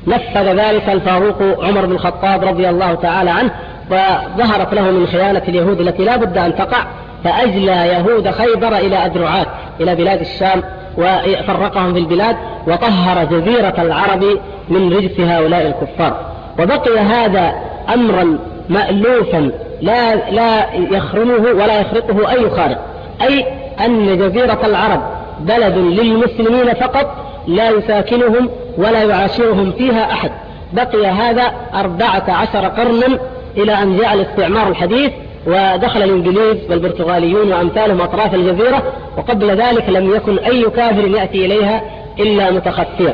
[0.07, 3.51] نفذ ذلك الفاروق عمر بن الخطاب رضي الله تعالى عنه
[3.91, 6.85] وظهرت له من خيانة اليهود التي لا بد أن تقع
[7.23, 9.47] فأجلى يهود خيبر إلى أدرعات
[9.81, 10.63] إلى بلاد الشام.
[10.97, 12.35] وفرقهم في البلاد
[12.67, 14.23] وطهر جزيرة العرب
[14.69, 16.19] من رجس هؤلاء الكفار.
[16.59, 17.53] وبقي هذا
[17.93, 18.37] أمرا
[18.69, 22.77] مألوفا لا لا يخرمه ولا يخرقه أي خارق.
[23.21, 23.45] أي
[23.85, 25.01] أن جزيرة العرب
[25.39, 27.15] بلد للمسلمين فقط
[27.47, 30.31] لا يساكنهم ولا يعاشرهم فيها أحد.
[30.73, 33.19] بقي هذا أربعة عشر قرنا
[33.57, 35.11] إلى أن جاء الاستعمار الحديث
[35.47, 38.83] ودخل الإنجليز والبرتغاليون وأمثالهم أطراف الجزيرة
[39.17, 41.81] وقبل ذلك لم يكن أي كافر يأتي إليها
[42.19, 43.13] إلا متخفيا.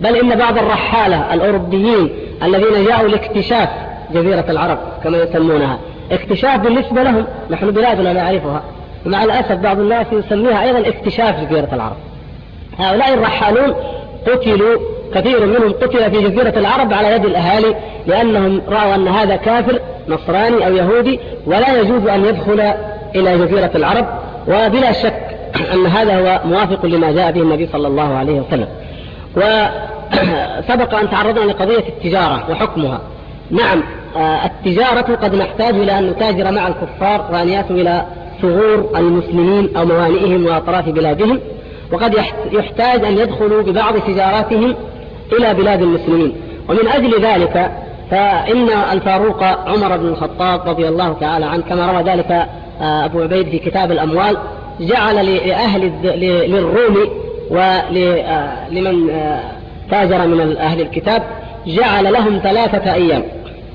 [0.00, 2.10] بل إن بعض الرحالة الأوروبيين
[2.42, 3.68] الذين جاءوا لاكتشاف
[4.14, 5.78] جزيرة العرب كما يسمونها
[6.12, 8.62] اكتشاف بالنسبة لهم نحن بلادنا نعرفها.
[9.06, 11.96] ومع الأسف بعض الناس يسميها أيضا اكتشاف جزيرة العرب.
[12.78, 13.74] هؤلاء الرحالون
[14.26, 14.78] قتلوا
[15.14, 17.74] كثير منهم قتل في جزيرة العرب على يد الأهالي
[18.06, 22.60] لأنهم رأوا أن هذا كافر نصراني أو يهودي ولا يجوز أن يدخل
[23.14, 24.06] إلى جزيرة العرب.
[24.48, 25.36] وبلا شك
[25.74, 28.68] أن هذا هو موافق لما جاء به النبي صلى الله عليه وسلم.
[29.36, 33.00] وسبق أن تعرضنا لقضية التجارة وحكمها.
[33.50, 33.82] نعم
[34.16, 38.04] آه، التجارة قد نحتاج إلى أن نتاجر مع الكفار وأن يأتوا إلى
[38.42, 41.40] ثغور المسلمين أو موانئهم وأطراف بلادهم.
[41.92, 42.14] وقد
[42.52, 44.74] يحتاج أن يدخلوا ببعض تجاراتهم
[45.32, 46.34] إلى بلاد المسلمين.
[46.68, 47.70] ومن أجل ذلك
[48.10, 52.46] فإن الفاروق عمر بن الخطاب رضي الله تعالى عنه كما روى ذلك
[52.80, 54.36] آه، أبو عبيد في كتاب الأموال
[54.80, 55.92] جعل لأهل
[56.50, 56.96] للروم
[57.50, 59.40] ولمن آه،
[59.90, 61.22] تاجر من أهل الكتاب
[61.66, 63.22] جعل لهم ثلاثة أيام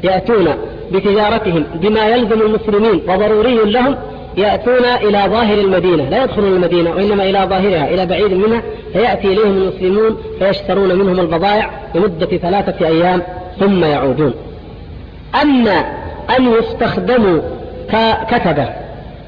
[0.03, 0.47] يأتون
[0.91, 3.95] بتجارتهم بما يلزم المسلمين وضروري لهم
[4.37, 8.61] يأتون إلى ظاهر المدينة لا يدخلون المدينة وإنما إلى ظاهرها إلى بعيد منها
[8.93, 13.21] فيأتي إليهم المسلمون فيشترون منهم البضائع لمدة ثلاثة أيام
[13.59, 14.33] ثم يعودون.
[15.41, 15.85] أما
[16.39, 17.39] أن يستخدموا
[17.89, 18.69] ككتبة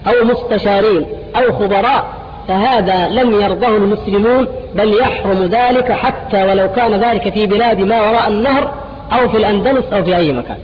[0.07, 1.05] أو مستشارين
[1.35, 2.05] أو خبراء
[2.47, 8.27] فهذا لم يرضه المسلمون بل يحرم ذلك حتى ولو كان ذلك في بلاد ما وراء
[8.27, 8.73] النهر
[9.11, 10.57] أو في الأندلس أو في أي مكان.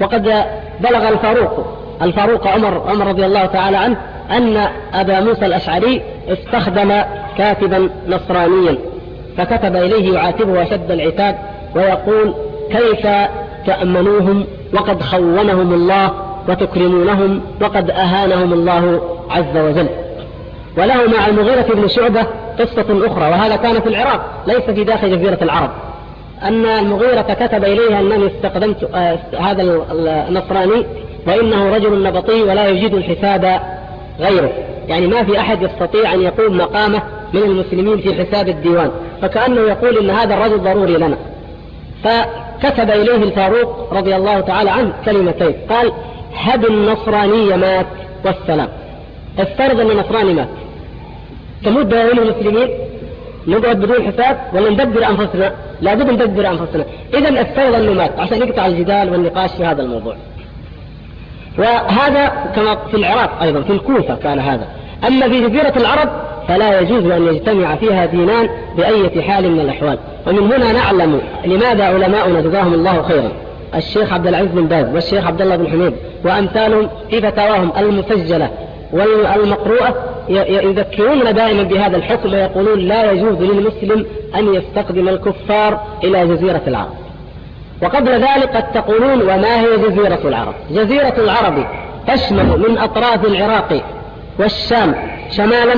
[0.00, 0.22] وقد
[0.80, 3.96] بلغ الفاروق الفاروق عمر عمر رضي الله تعالى عنه
[4.30, 7.02] أن أبا موسى الأشعري استخدم
[7.38, 8.78] كاتبا نصرانيا
[9.36, 11.38] فكتب إليه يعاتبه أشد العتاب
[11.76, 12.34] ويقول
[12.70, 13.06] كيف
[13.66, 14.44] تأمنوهم
[14.74, 16.10] وقد خونهم الله
[16.48, 19.88] وتكرمونهم وقد أهانهم الله عز وجل؟
[20.78, 22.26] وله مع المغيرة بن شعبة
[22.58, 25.70] قصة أخرى وهذا كان في العراق ليس في داخل جزيرة العرب.
[26.42, 30.86] أن المغيرة كتب إليه أنني استخدمت آه هذا النصراني
[31.26, 33.60] وإنه رجل نبطي ولا يجيد الحساب
[34.20, 34.52] غيره.
[34.88, 37.02] يعني ما في أحد يستطيع أن يقوم مقامه
[37.34, 38.90] من المسلمين في حساب الديوان.
[39.22, 41.16] فكأنه يقول إن هذا الرجل ضروري لنا.
[42.04, 45.52] فكتب إليه الفاروق رضي الله تعالى عنه كلمتين.
[45.70, 45.92] قال
[46.34, 47.86] هب النصراني مات
[48.24, 48.68] والسلام.
[49.38, 50.48] افترض أن النصراني مات.
[51.64, 52.68] تموت دواوين المسلمين؟
[53.46, 56.84] نقعد بدون حساب ولا ندبر أنفسنا؟ لابد ندبر أنفسنا.
[57.14, 60.16] إذا افترض أنه مات عشان يقطع الجدال والنقاش في هذا الموضوع.
[61.58, 64.66] وهذا كما في العراق أيضا في الكوفة كان هذا.
[65.06, 66.08] أما في جزيرة العرب
[66.48, 69.98] فلا يجوز أن يجتمع فيها دينان بأية حال من الأحوال.
[70.26, 73.32] ومن هنا نعلم لماذا علماؤنا جزاهم الله خيرا.
[73.74, 75.92] الشيخ عبد العزيز بن باز والشيخ عبد الله بن حميد
[76.24, 78.50] وأمثالهم في فتاواهم المسجلة
[78.92, 79.94] والمقروءة
[80.48, 86.92] يذكروننا دائما بهذا الحكم ويقولون لا يجوز للمسلم أن يستخدم الكفار إلى جزيرة العرب.
[87.82, 91.66] وقبل ذلك قد تقولون وما هي جزيرة العرب؟ جزيرة العرب
[92.06, 93.82] تشمل من أطراف العراق
[94.38, 94.94] والشام
[95.30, 95.74] شمالا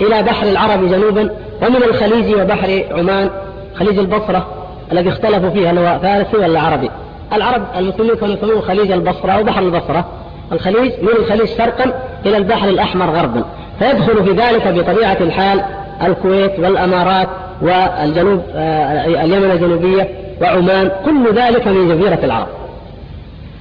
[0.00, 1.30] إلى بحر العرب جنوبا
[1.62, 3.30] ومن الخليج وبحر عمان
[3.74, 4.46] خليج البصرة
[4.92, 6.90] الذي اختلفوا فيه هل هو فارسي ولا عربي؟
[7.32, 10.04] العرب المسلمين كانوا يسمون خليج البصرة أو بحر البصرة.
[10.52, 11.92] الخليج من الخليج شرقا
[12.26, 13.44] إلى البحر الأحمر غربا.
[13.78, 15.64] فيدخل في ذلك بطبيعة الحال
[16.02, 17.28] الكويت والأمارات
[17.62, 20.08] والجنوب آه، اليمن الجنوبية
[20.42, 22.48] وعمان كل ذلك من جزيرة العرب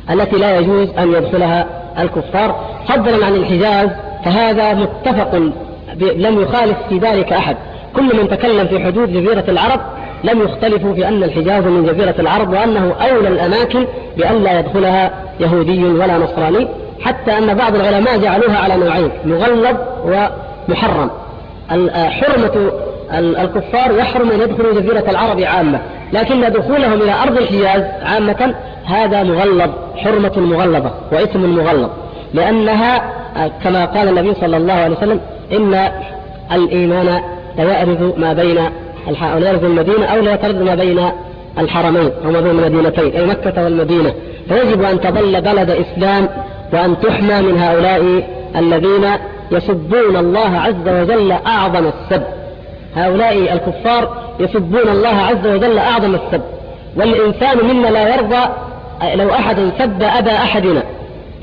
[0.10, 1.66] التي لا يجوز أن يدخلها
[2.00, 2.56] الكفار.
[2.88, 3.90] فضلا عن الحجاز
[4.26, 5.36] فهذا متفق
[6.00, 7.58] لم يخالف في ذلك أحد.
[7.96, 9.80] كل من تكلم في حدود جزيرة العرب
[10.24, 13.86] لم يختلفوا في أن الحجاز من جزيرة العرب وأنه أولى الأماكن
[14.18, 16.68] بأن لا يدخلها يهودي ولا نصراني
[17.02, 21.10] حتى أن بعض العلماء جعلوها على نوعين مغلظ ومحرم.
[21.96, 22.72] حرمة
[23.14, 25.80] الكفار يحرم أن يدخلوا جزيرة العرب عامة
[26.14, 28.54] لكن دخولهم إلى أرض الحجاز عامة
[28.86, 31.90] هذا مغلظ حرمة مغلظة واسم مغلظ
[32.34, 33.02] لأنها
[33.64, 35.20] كما قال النبي صلى الله عليه وسلم
[35.52, 35.90] إن
[36.52, 37.22] الإيمان
[37.58, 38.60] ليأرز ما بين
[39.38, 41.10] ليأرز المدينة أو ليطرد ما بين
[41.60, 44.14] الحرمين أو ما بين المدينتين أي مكة والمدينة.
[44.50, 46.30] فيجب أن تظل بلد إسلام
[46.74, 49.06] وأن تحمى من هؤلاء الذين
[49.52, 52.24] يسبون الله عز وجل أعظم السب.
[52.96, 56.42] هؤلاء الكفار يسبون الله عز وجل أعظم السب.
[56.96, 58.50] والإنسان منا لا يرضى
[59.16, 60.84] لو أحد سب أبا أحدنا.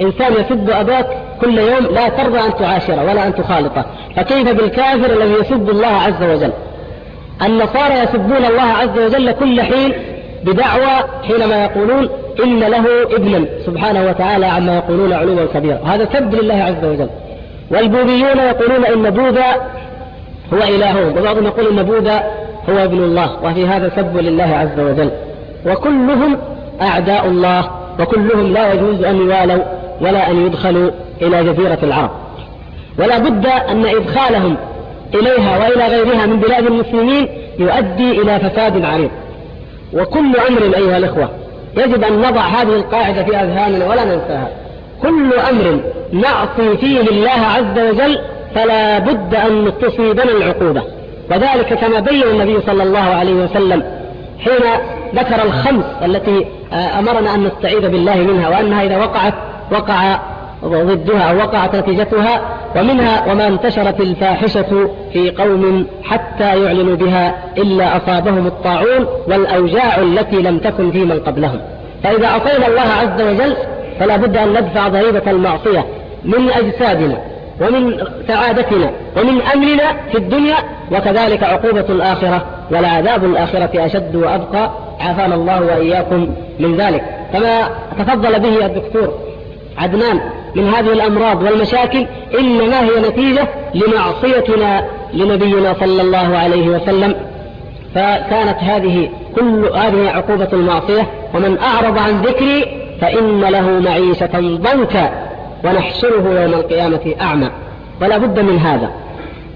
[0.00, 1.06] إنسان يسب أباك
[1.40, 3.84] كل يوم لا ترضى أن تعاشره ولا أن تخالطه.
[4.16, 6.52] فكيف بالكافر الذي يسب الله عز وجل؟
[7.42, 9.92] النصارى يسبون الله عز وجل كل حين
[10.44, 12.08] بدعوى حينما يقولون
[12.44, 12.84] إن له
[13.16, 15.78] ابنا سبحانه وتعالى عما يقولون علوا كبيرا.
[15.86, 17.08] هذا سب لله عز وجل.
[17.70, 19.44] والبوذيون يقولون إن بوذا
[20.52, 22.24] هو إلههم وبعضهم يقول إن بوذا
[22.70, 25.10] هو ابن الله وفي هذا سب لله عز وجل.
[25.66, 26.38] وكلهم
[26.82, 27.70] أعداء الله
[28.00, 29.64] وكلهم لا يجوز أن يوالوا
[30.00, 30.90] ولا أن يدخلوا
[31.22, 32.10] إلى جزيرة العرب.
[32.98, 34.56] ولا بد أن إدخالهم
[35.14, 37.28] إليها وإلى غيرها من بلاد المسلمين
[37.58, 39.10] يؤدي إلى فساد عريض.
[39.94, 41.28] وكل أمر أيها الإخوة
[41.76, 44.48] يجب أن نضع هذه القاعدة في أذهاننا ولا ننساها.
[45.02, 45.80] كل أمر
[46.12, 48.18] نعصي فيه الله عز وجل
[48.54, 50.82] فلا بد أن تصيبنا العقوبة.
[51.30, 53.82] وذلك كما بين النبي صلى الله عليه وسلم
[54.38, 54.80] حين
[55.14, 59.34] ذكر الخمس التي أمرنا أن نستعيذ بالله منها وأنها إذا وقعت
[59.72, 60.18] وقع
[60.64, 62.40] ضدها أو وقعت نتيجتها
[62.76, 70.58] ومنها وما انتشرت الفاحشة في قوم حتى يعلنوا بها إلا أصابهم الطاعون والأوجاع التي لم
[70.58, 71.60] تكن في من قبلهم.
[72.02, 73.56] فإذا عصينا الله عز وجل
[74.00, 75.84] فلا بد أن ندفع ضريبة المعصية
[76.24, 77.18] من أجسادنا.
[77.60, 80.56] ومن سعادتنا ومن أمننا في الدنيا
[80.92, 84.70] وكذلك عقوبة الآخرة والعذاب الآخرة أشد وأبقى.
[85.00, 86.28] عافانا الله وإياكم
[86.60, 87.04] من ذلك.
[87.32, 89.14] كما تفضل به الدكتور
[89.78, 90.20] عدنان
[90.54, 92.06] من هذه الأمراض والمشاكل
[92.38, 97.14] إنما هي نتيجة لمعصيتنا لنبينا صلى الله عليه وسلم.
[97.94, 101.06] فكانت هذه كل هذه عقوبة المعصية.
[101.34, 102.66] ومن أعرض عن ذكري
[103.00, 105.33] فإن له معيشة ضنكا.
[105.64, 107.50] ونحشره يوم القيامة أعمى.
[108.02, 108.90] ولا بد من هذا.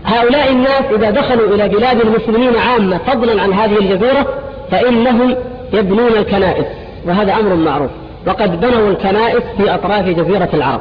[0.04, 4.26] هؤلاء الناس إذا دخلوا إلى بلاد المسلمين عامة فضلا عن هذه الجزيرة
[4.70, 5.34] فإنهم
[5.72, 6.66] يبنون الكنائس.
[7.06, 7.90] وهذا أمر معروف.
[8.26, 10.80] وقد بنوا الكنائس في أطراف جزيرة العرب.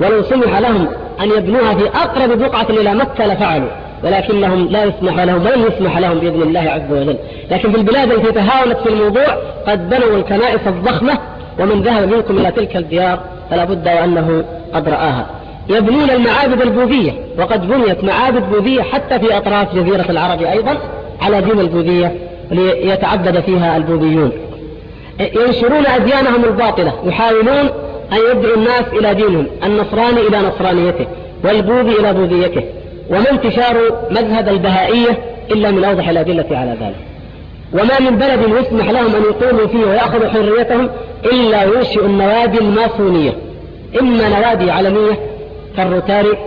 [0.00, 0.88] ولو سمح لهم
[1.20, 3.70] أن يبنوها في أقرب بقعة إلى مكة لفعلوا.
[4.04, 7.16] ولكنهم لا يسمح لهم ولن يسمح لهم بإذن الله عز وجل.
[7.50, 9.26] لكن في البلاد التي تهاونت في الموضوع
[9.66, 11.18] قد بنوا الكنائس الضخمة
[11.60, 14.44] ومن ذهب منكم إلى تلك الديار فلا بد وأنه
[14.74, 15.26] قد رآها.
[15.68, 20.76] يبنون المعابد البوذية وقد بنيت معابد بوذية حتى في أطراف جزيرة العرب أيضا
[21.20, 22.16] على دين البوذية
[22.50, 24.32] ليتعبد فيها البوذيون.
[25.20, 27.68] ينشرون أديانهم الباطلة يحاولون
[28.12, 31.06] أن يدعوا الناس إلى دينهم النصراني إلى نصرانيته
[31.44, 32.62] والبوذي إلى بوذيته.
[33.10, 33.76] وما انتشار
[34.10, 35.18] مذهب البهائية
[35.50, 37.13] إلا من أوضح الأدلة على ذلك.
[37.74, 40.90] وما من بلد يسمح لهم أن يقوموا فيه ويأخذوا حريتهم
[41.24, 43.32] إلا ينشئ النوادي الماسونية.
[44.00, 45.18] إما نوادي علمية
[45.76, 46.38] كالروتاري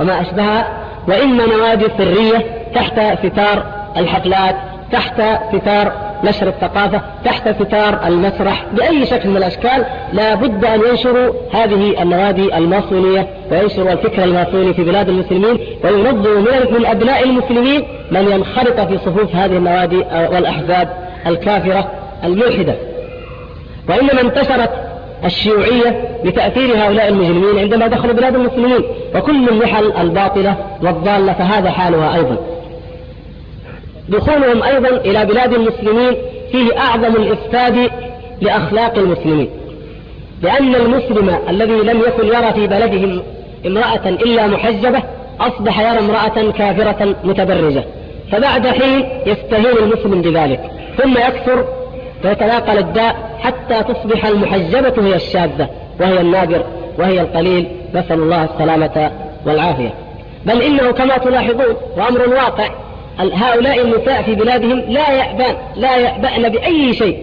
[0.00, 0.68] وما أشبهها
[1.08, 3.64] وإما نوادي سرية تحت ستار
[3.96, 4.56] الحفلات
[4.92, 5.22] تحت
[5.56, 12.02] ستار نشر الثقافة تحت ستار المسرح بأي شكل من الأشكال لا بد أن ينشروا هذه
[12.02, 16.40] النوادي الماسونية وينشروا الفكر الماسوني في بلاد المسلمين وينظموا
[16.78, 19.96] من أبناء المسلمين من ينخرط في صفوف هذه النوادي
[20.32, 20.88] والأحزاب
[21.26, 21.90] الكافرة
[22.24, 22.74] الملحدة.
[23.88, 24.70] وإنما انتشرت
[25.24, 28.80] الشيوعية بتأثير هؤلاء المجرمين عندما دخلوا بلاد المسلمين
[29.14, 32.36] وكل النحل الباطلة والضالة فهذا حالها أيضا.
[34.10, 36.16] دخولهم أيضا إلى بلاد المسلمين
[36.52, 37.90] فيه أعظم الإفساد
[38.40, 39.50] لأخلاق المسلمين.
[40.42, 43.22] لأن المسلم الذي لم يكن يرى في بلده
[43.66, 45.02] امرأة إلا محجبة
[45.40, 47.84] أصبح يرى امرأة كافرة متبرجة.
[48.32, 50.60] فبعد حين يستهين المسلم بذلك
[50.98, 51.64] ثم يكثر
[52.24, 55.68] ويتناقل الداء حتى تصبح المحجبة هي الشاذة
[56.00, 56.62] وهي النادر
[56.98, 57.68] وهي القليل.
[57.94, 59.10] نسأل الله السلامة
[59.46, 59.94] والعافية.
[60.46, 62.70] بل إنه كما تلاحظون وأمر واقع.
[63.20, 67.18] هؤلاء النساء في بلادهم لا يأبان لا يأبأن بأي شيء.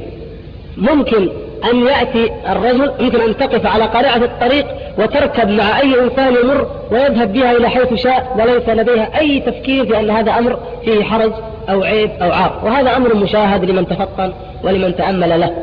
[0.77, 1.29] ممكن
[1.71, 4.65] أن يأتي الرجل يمكن أن تقف على قارعة الطريق
[4.97, 9.99] وتركب مع أي إنسان يمر ويذهب بها إلى حيث شاء وليس لديها أي تفكير في
[9.99, 11.31] أن هذا أمر فيه حرج
[11.69, 12.61] أو عيب أو عار.
[12.63, 14.33] وهذا أمر مشاهد لمن تفطن
[14.63, 15.53] ولمن تأمل له.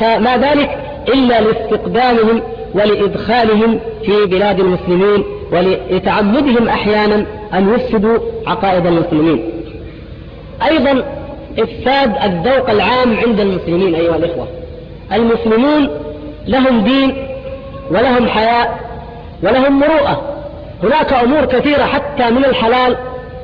[0.00, 2.42] فما ذلك إلا لاستقدامهم
[2.74, 9.42] ولإدخالهم في بلاد المسلمين ولتعمدهم أحيانا أن يفسدوا عقائد المسلمين.
[10.62, 11.04] أيضا
[11.58, 14.48] إفساد الذوق العام عند المسلمين أيها الإخوة.
[15.12, 15.88] المسلمون
[16.46, 17.14] لهم دين
[17.90, 18.78] ولهم حياء
[19.42, 20.22] ولهم مروءة.
[20.82, 22.96] هناك أمور كثيرة حتى من الحلال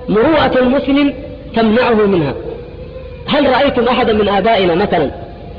[0.09, 1.15] مروءة المسلم
[1.57, 2.35] تمنعه منها.
[3.27, 5.11] هل رأيتم أحدا من آبائنا مثلا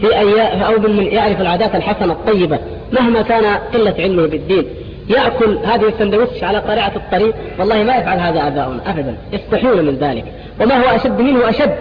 [0.01, 2.59] في أيام أو من يعرف العادات الحسنة الطيبة
[2.91, 4.65] مهما كان قلة علمه بالدين؟
[5.09, 10.25] يأكل هذه السندوتش على قارعة الطريق والله ما يفعل هذا آباؤنا أبدا يستحون من ذلك.
[10.61, 11.75] وما هو أشد منه أشد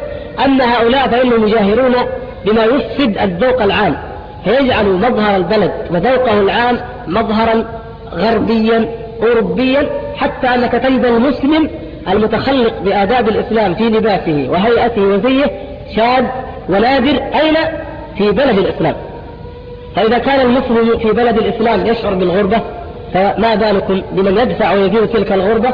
[0.45, 1.95] أن هؤلاء فإنهم يجاهرون
[2.47, 3.97] بما يفسد الذوق العام
[4.45, 7.65] فيجعل مظهر البلد وذوقه العام مظهرا
[8.15, 8.89] غربيا
[9.23, 11.71] أوروبيا حتى أنك تجد المسلم
[12.09, 15.45] المتخلق بآداب الإسلام في لباسه وهيئته وزيه
[15.97, 16.25] شاذ
[16.69, 17.57] ونادر أين؟
[18.19, 18.95] في بلد الإسلام.
[19.97, 22.61] فإذا كان المسلم في بلد الإسلام يشعر بالغربة
[23.15, 25.71] فما بالكم بمن يدفع ويزيد تلك الغربة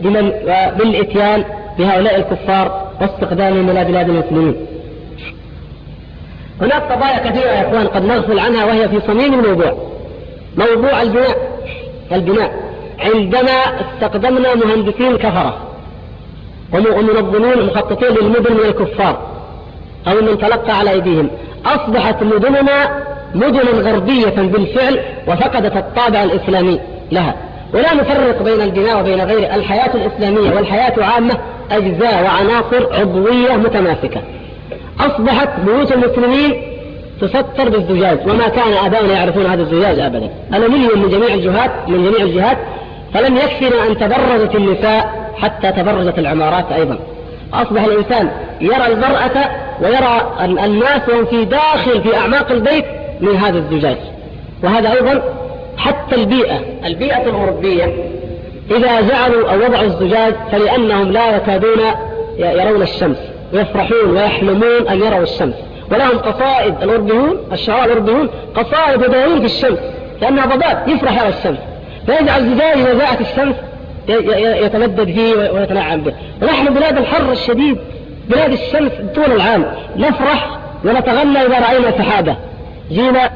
[0.00, 0.30] بمن
[0.78, 1.44] بالإتيان
[1.78, 4.66] بهؤلاء الكفار واستخدامهم إلى بلاد المسلمين.
[6.60, 9.78] هناك قضايا كثيرة يا إخوان قد نغفل عنها وهي في صميم الموضوع.
[10.56, 11.36] موضوع البناء.
[12.12, 12.52] البناء.
[13.00, 15.58] عندما استخدمنا مهندسين كفرة
[16.72, 19.18] ومنظمين مخططين للمدن من الكفار
[20.08, 21.30] أو من تلقى على أيديهم
[21.66, 23.04] أصبحت مدننا
[23.34, 26.80] مدنا غربية بالفعل وفقدت الطابع الإسلامي
[27.12, 27.34] لها.
[27.74, 31.38] ولا نفرق بين البناء وبين غيره الحياة الإسلامية والحياة عامة
[31.70, 34.20] أجزاء وعناصر عضوية متماسكة.
[35.00, 36.62] أصبحت بيوت المسلمين
[37.20, 40.30] تسطر بالزجاج وما كان آباؤنا يعرفون هذا الزجاج أبدا.
[40.54, 42.58] ألمنيوم من جميع الجهات من جميع الجهات
[43.14, 46.98] فلم يكفنا أن تبرزت النساء حتى تبرزت العمارات أيضا.
[47.54, 48.30] أصبح الإنسان
[48.60, 49.50] يرى المرأة
[49.82, 52.84] ويرى الناس في داخل في أعماق البيت
[53.20, 53.96] من هذا الزجاج.
[54.62, 55.22] وهذا أيضا
[55.76, 56.60] حتى البيئة.
[56.84, 57.94] البيئة الأوروبية.
[58.70, 61.80] إذا جعلوا أو وضعوا الزجاج فلأنهم لا يكادون
[62.38, 63.16] يرون الشمس.
[63.52, 65.54] ويفرحون ويحلمون أن يروا الشمس.
[65.92, 69.78] ولهم قصائد الأوروبيون الشعراء الأوروبيون قصائد يدورون في الشمس.
[70.22, 71.58] لأنها ضباب يفرح يرى الشمس.
[72.06, 73.54] فيجعل الزجاج إذا جاءت الشمس
[74.64, 76.14] يتمدد فيه ويتنعم به.
[76.42, 77.78] ونحن بلاد الحر الشديد
[78.28, 79.66] بلاد الشمس طول العام.
[79.96, 82.36] نفرح ونتغنى إذا رأينا سحابة.
[82.90, 83.30] جينا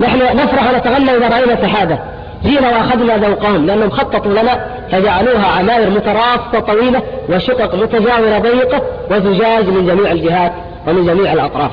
[0.00, 1.98] نحن نفرح ونتغنى إذا رأينا سحابة
[2.44, 9.86] جينا وأخذنا ذوقهم لأنهم خططوا لنا فجعلوها عماير متراصة طويلة وشقق متجاورة ضيقة وزجاج من
[9.86, 10.52] جميع الجهات
[10.86, 11.70] ومن جميع الأطراف.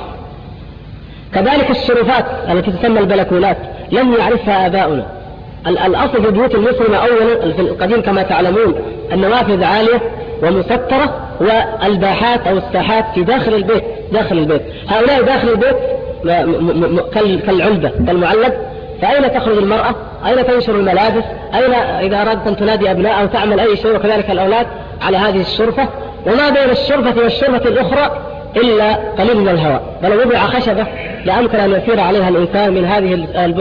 [1.34, 3.58] كذلك الشرفات التي تسمى البلكونات
[3.92, 5.06] لم يعرفها آباؤنا.
[5.68, 8.76] الأصل في بيوت المسلمة أولا في القديم كما تعلمون
[9.14, 10.02] النوافذ عالية
[10.44, 14.62] ومسترة والباحات أو الساحات في داخل البيت داخل البيت.
[14.90, 15.76] هؤلاء داخل البيت
[17.46, 18.54] كالعلبة كالمعلق
[19.02, 19.96] فأين تخرج المرأة؟
[20.26, 24.68] أين تنشر الملابس؟ أين إذا أردت أن تنادي أبناء أو تعمل أي شيء؟ وكذلك الأولاد
[25.02, 25.88] على هذه الشرفة.
[26.26, 28.12] وما بين الشرفة والشرفة الأخرى
[28.58, 30.86] إلا قليل من الهواء ولو وضع خشبة
[31.26, 33.14] لأمكن أن يسير عليها الإنسان من هذه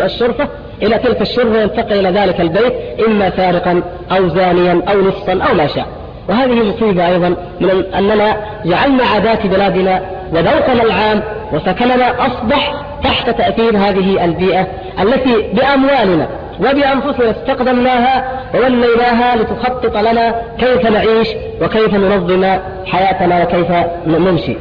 [0.04, 0.48] الشرفة
[0.82, 2.72] إلى تلك الشرفة وينتقل إلى ذلك البيت
[3.08, 3.82] إما سارقا
[4.12, 5.86] أو زانيا أو لصا أو ما شاء.
[6.28, 7.28] وهذه مصيبة أيضا
[7.60, 10.02] من أننا جعلنا عادات بلادنا
[10.32, 11.22] وذوقنا العام
[11.52, 14.66] وسكننا أصبح تحت تأثير هذه البيئة
[15.02, 16.28] التي بأموالنا
[16.60, 21.28] وبأنفسنا استقدمناها ووليناها لتخطط لنا كيف نعيش
[21.62, 23.70] وكيف ننظم حياتنا وكيف
[24.06, 24.56] نمشي.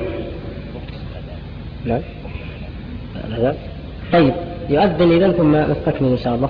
[1.86, 2.02] نعم.
[4.14, 4.34] طيب
[4.70, 6.50] يؤذن إذا ثم نستكمل إن شاء الله.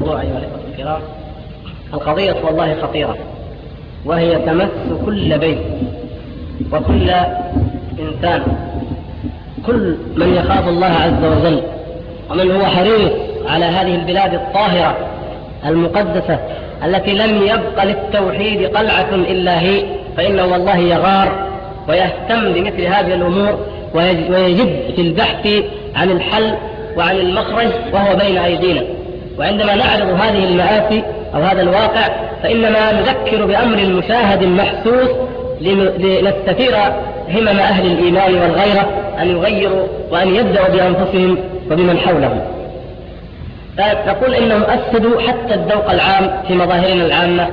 [0.00, 1.00] الله أيها الإخوة الكرام
[1.94, 3.16] القضية والله خطيرة
[4.04, 4.70] وهي تمس
[5.06, 5.58] كل بيت.
[6.74, 7.10] وكل
[8.00, 8.42] إنسان
[9.66, 11.62] كل من يخاف الله عز وجل
[12.30, 13.12] ومن هو حريص
[13.48, 14.96] على هذه البلاد الطاهرة
[15.66, 16.38] المقدسة
[16.84, 19.82] التي لم يبق للتوحيد قلعة إلا هي
[20.16, 21.48] فإنه والله يغار
[21.88, 23.58] ويهتم بمثل هذه الأمور
[23.94, 25.48] ويجد في البحث
[25.96, 26.54] عن الحل
[26.96, 28.82] وعن المخرج وهو بين أيدينا.
[29.38, 31.02] وعندما نعرض هذه المآسي
[31.34, 32.08] أو هذا الواقع
[32.42, 35.08] فإنما نذكر بأمر مشاهد محسوس
[35.60, 36.74] لنستثير
[37.28, 38.88] همم أهل الإيمان والغيرة
[39.20, 41.38] أن يغيروا وأن يبدأوا بأنفسهم
[41.70, 42.40] وبمن حولهم.
[44.06, 47.48] نقول إنهم أفسدوا حتى الذوق العام في مظاهرنا العامة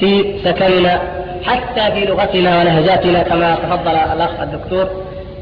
[0.00, 1.00] في سكننا
[1.44, 4.88] حتى في لغتنا ولهجاتنا كما تفضل الأخ الدكتور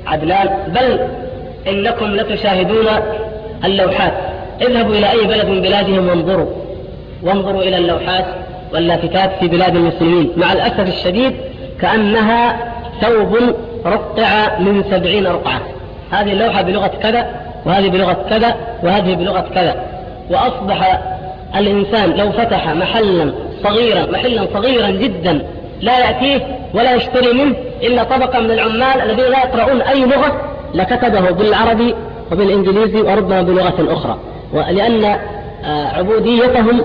[0.07, 0.49] عدنان.
[0.69, 1.01] بل
[1.69, 2.87] إنكم لتشاهدون
[3.65, 4.13] اللوحات.
[4.63, 6.51] اذهبوا إلى أي بلد من بلادهم وانظروا.
[7.23, 8.25] وانظروا إلى اللوحات
[8.73, 10.33] واللافتات في بلاد المسلمين.
[10.37, 11.33] مع الأسف الشديد
[11.83, 13.37] كأنها ثوب
[13.87, 15.61] رقع من سبعين رقعة.
[16.11, 17.27] هذه اللوحة بلغة كذا
[17.67, 19.87] وهذه بلغة كذا وهذه بلغة كذا.
[20.31, 21.01] وأصبح
[21.57, 25.47] الإنسان لو فتح محلا صغيرا محلا صغيرا جدا
[25.81, 30.41] لا يأتيه ولا يشتري منه إلا طبقة من العمال الذين لا يقرؤون أي لغة
[30.75, 31.95] لكتبه بالعربي
[32.33, 34.19] وبالإنجليزي وربما بلغة أخرى.
[34.53, 35.05] ولأن
[35.65, 36.83] آه، عبوديتهم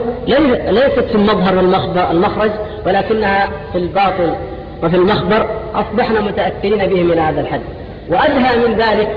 [0.70, 2.52] ليست في المظهر والمخرج
[2.86, 4.36] ولكنها في الباطن.
[4.84, 7.62] وفي المخبر أصبحنا متأثرين به من هذا الحد.
[8.10, 9.10] وأدهى من ذلك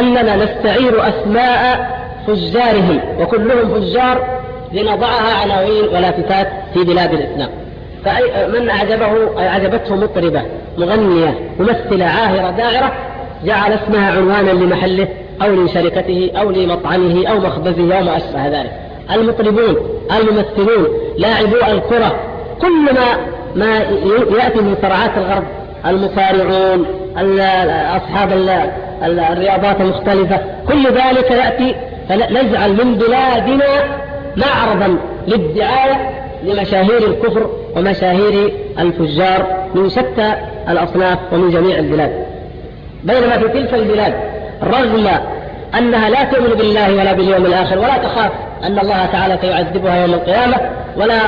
[0.00, 1.90] أننا نستعير أسماء
[2.26, 4.40] فجارهم وكلهم فجار
[4.72, 7.48] لنضعها عناوين ولافتات في بلاد الإسلام.
[8.04, 10.42] فمن أعجبه أعجبته مطربة
[10.78, 12.92] مغنية ممثلة عاهرة داعرة
[13.44, 15.08] جعل اسمها عنوانا لمحله
[15.42, 18.72] أو لشركته أو لمطعمه أو مخبزه أو ما أشبه ذلك.
[19.12, 19.76] المطربون
[20.18, 20.86] الممثلون
[21.18, 22.16] لاعبو الكرة
[22.60, 23.16] كل ما
[23.54, 23.78] ما
[24.42, 25.44] يأتي من صراعات الغرب.
[25.86, 26.86] المصارعون
[27.96, 28.32] أصحاب
[29.02, 30.40] الرياضات المختلفة.
[30.68, 31.74] كل ذلك يأتي
[32.08, 33.66] فنجعل من بلادنا
[34.36, 34.98] معرضا
[35.28, 36.10] للدعاية
[36.44, 40.34] لمشاهير الكفر ومشاهير الفجار من شتى
[40.68, 42.26] الأصناف ومن جميع البلاد.
[43.04, 44.14] بينما في تلك البلاد
[44.62, 45.08] رغم
[45.78, 48.30] أنها لا تؤمن بالله ولا باليوم الآخر ولا تخاف
[48.64, 50.56] أن الله تعالى سيعذبها يوم القيامة
[50.96, 51.18] ولا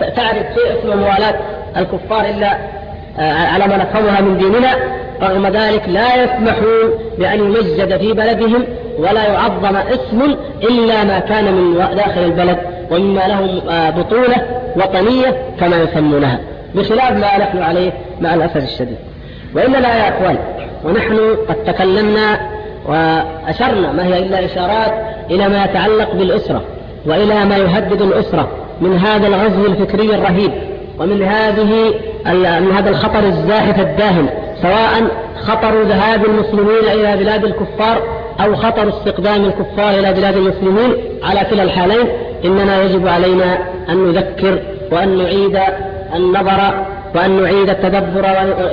[0.00, 1.34] تعرف في اسم موالاة
[1.76, 2.58] الكفار إلا
[3.18, 4.74] آه، على ما نفهمها من ديننا
[5.22, 8.64] رغم ذلك لا يسمحون بأن يمجد في بلدهم
[8.98, 12.58] ولا يعظم اسم إلا ما كان من داخل البلد
[12.90, 14.36] ومما له آه، بطولة
[14.76, 16.38] وطنية كما يسمونها
[16.74, 18.96] بخلاف ما نحن عليه مع الأسف الشديد.
[19.54, 20.38] وإننا يا أخوان
[20.84, 22.40] ونحن قد تكلمنا
[22.86, 24.92] وأشرنا ما هي إلا إشارات
[25.30, 26.62] إلى ما يتعلق بالأسرة
[27.06, 28.48] وإلى ما يهدد الأسرة
[28.80, 30.52] من هذا الغزو الفكري الرهيب.
[30.98, 31.94] ومن هذه
[32.60, 34.28] من هذا الخطر الزاحف الداهم
[34.62, 35.10] سواء
[35.42, 38.02] خطر ذهاب المسلمين إلى بلاد الكفار
[38.40, 42.06] أو خطر استقدام الكفار إلى بلاد المسلمين على كلا الحالين
[42.44, 44.58] إننا يجب علينا أن نذكر
[44.92, 45.60] وأن نعيد
[46.14, 46.84] النظر
[47.14, 48.22] وأن نعيد التدبر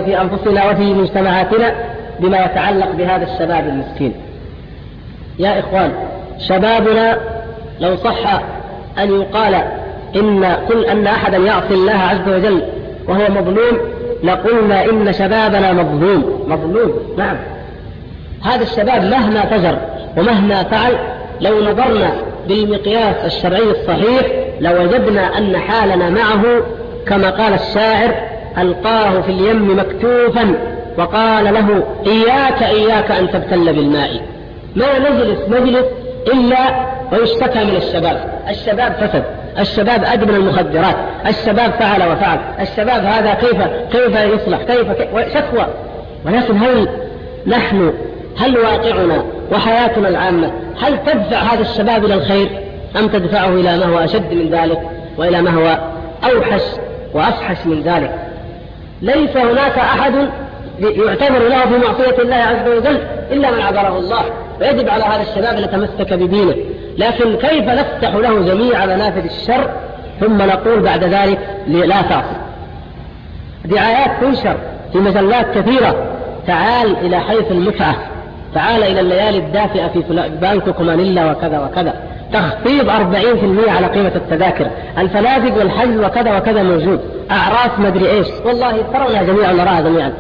[0.06, 1.76] في أنفسنا وفي مجتمعاتنا
[2.20, 4.14] بما يتعلق بهذا الشباب المسكين.
[5.40, 5.92] يا إخوان
[6.40, 7.18] شبابنا
[7.80, 8.42] لو صح
[9.00, 9.62] أن يقال
[10.16, 12.62] إن كل أن أحدا يعصي الله عز وجل
[13.08, 13.78] وهو مظلوم
[14.24, 16.46] لقلنا إن شبابنا مظلوم.
[16.48, 17.38] مظلوم نعم.
[18.44, 19.78] هذا الشباب مهما فجر
[20.18, 20.96] ومهما فعل
[21.42, 22.12] لو نظرنا
[22.48, 24.26] بالمقياس الشرعي الصحيح
[24.60, 26.44] لوجدنا أن حالنا معه
[27.08, 28.14] كما قال الشاعر
[28.58, 30.56] ألقاه في اليم مكتوفا
[30.98, 34.10] وقال له إياك إياك أن تبتل بالماء.
[34.76, 35.86] ما نجلس مجلس
[36.34, 38.42] إلا ويشتكى من الشباب.
[38.50, 39.41] الشباب فسد.
[39.60, 40.96] الشباب أدمن المخدرات.
[41.28, 42.40] الشباب فعل وفعل.
[42.60, 45.68] الشباب هذا كيف كيف يصلح؟ كيف, كيف شكوى.
[46.26, 46.88] ولكن هل
[47.48, 47.94] نحن
[48.38, 52.50] هل واقعنا وحياتنا العامة هل تدفع هذا الشباب إلى الخير؟
[53.00, 54.80] أم تدفعه إلى ما هو أشد من ذلك
[55.18, 55.80] وإلى ما هو
[56.24, 56.62] أوحش
[57.14, 58.16] وأفحش من ذلك؟
[59.02, 60.14] ليس هناك أحد
[60.80, 63.00] يعتبر له في معصية الله عز وجل
[63.32, 64.24] إلا من عبره الله.
[64.62, 66.56] ويجب على هذا الشباب أن يتمسك بدينه.
[67.02, 69.70] لكن كيف نفتح له جميع منافذ الشر
[70.20, 72.36] ثم نقول بعد ذلك لا تعصي
[73.66, 74.58] دعايات تنشر
[74.92, 75.96] في مجلات كثيرة.
[76.48, 77.96] تعال إلى حيث المتعة.
[78.56, 81.94] تعال إلى الليالي الدافئة في بانكو مانيلا وكذا وكذا.
[82.34, 84.68] تخفيض 40% على قيمة التذاكر.
[84.98, 87.00] الفنادق والحجز وكذا وكذا موجود.
[87.32, 88.28] أعراس مدري إيش.
[88.46, 90.14] والله ترونها جميعا نراها جميعا.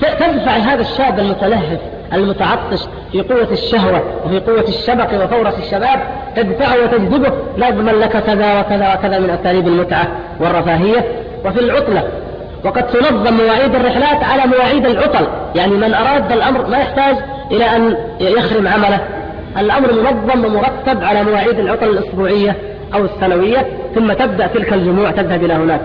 [0.00, 1.78] تدفع هذا الشاب المتلهف
[2.14, 2.80] المتعطش
[3.12, 6.00] في قوة الشهوة وفي قوة الشبق وفورة الشباب
[6.36, 10.06] تدفعه وتجذبه نضمن لك كذا وكذا وكذا من أساليب المتعة
[10.40, 11.04] والرفاهية.
[11.44, 12.02] وفي العطلة
[12.64, 15.26] وقد تنظم مواعيد الرحلات على مواعيد العطل.
[15.54, 17.16] يعني من أراد الأمر ما يحتاج
[17.50, 19.00] إلى أن يخرم عمله.
[19.58, 22.56] الأمر منظم ومرتب على مواعيد العطل الأسبوعية
[22.94, 25.80] أو السنوية ثم تبدأ تلك الجموع تذهب إلى هناك.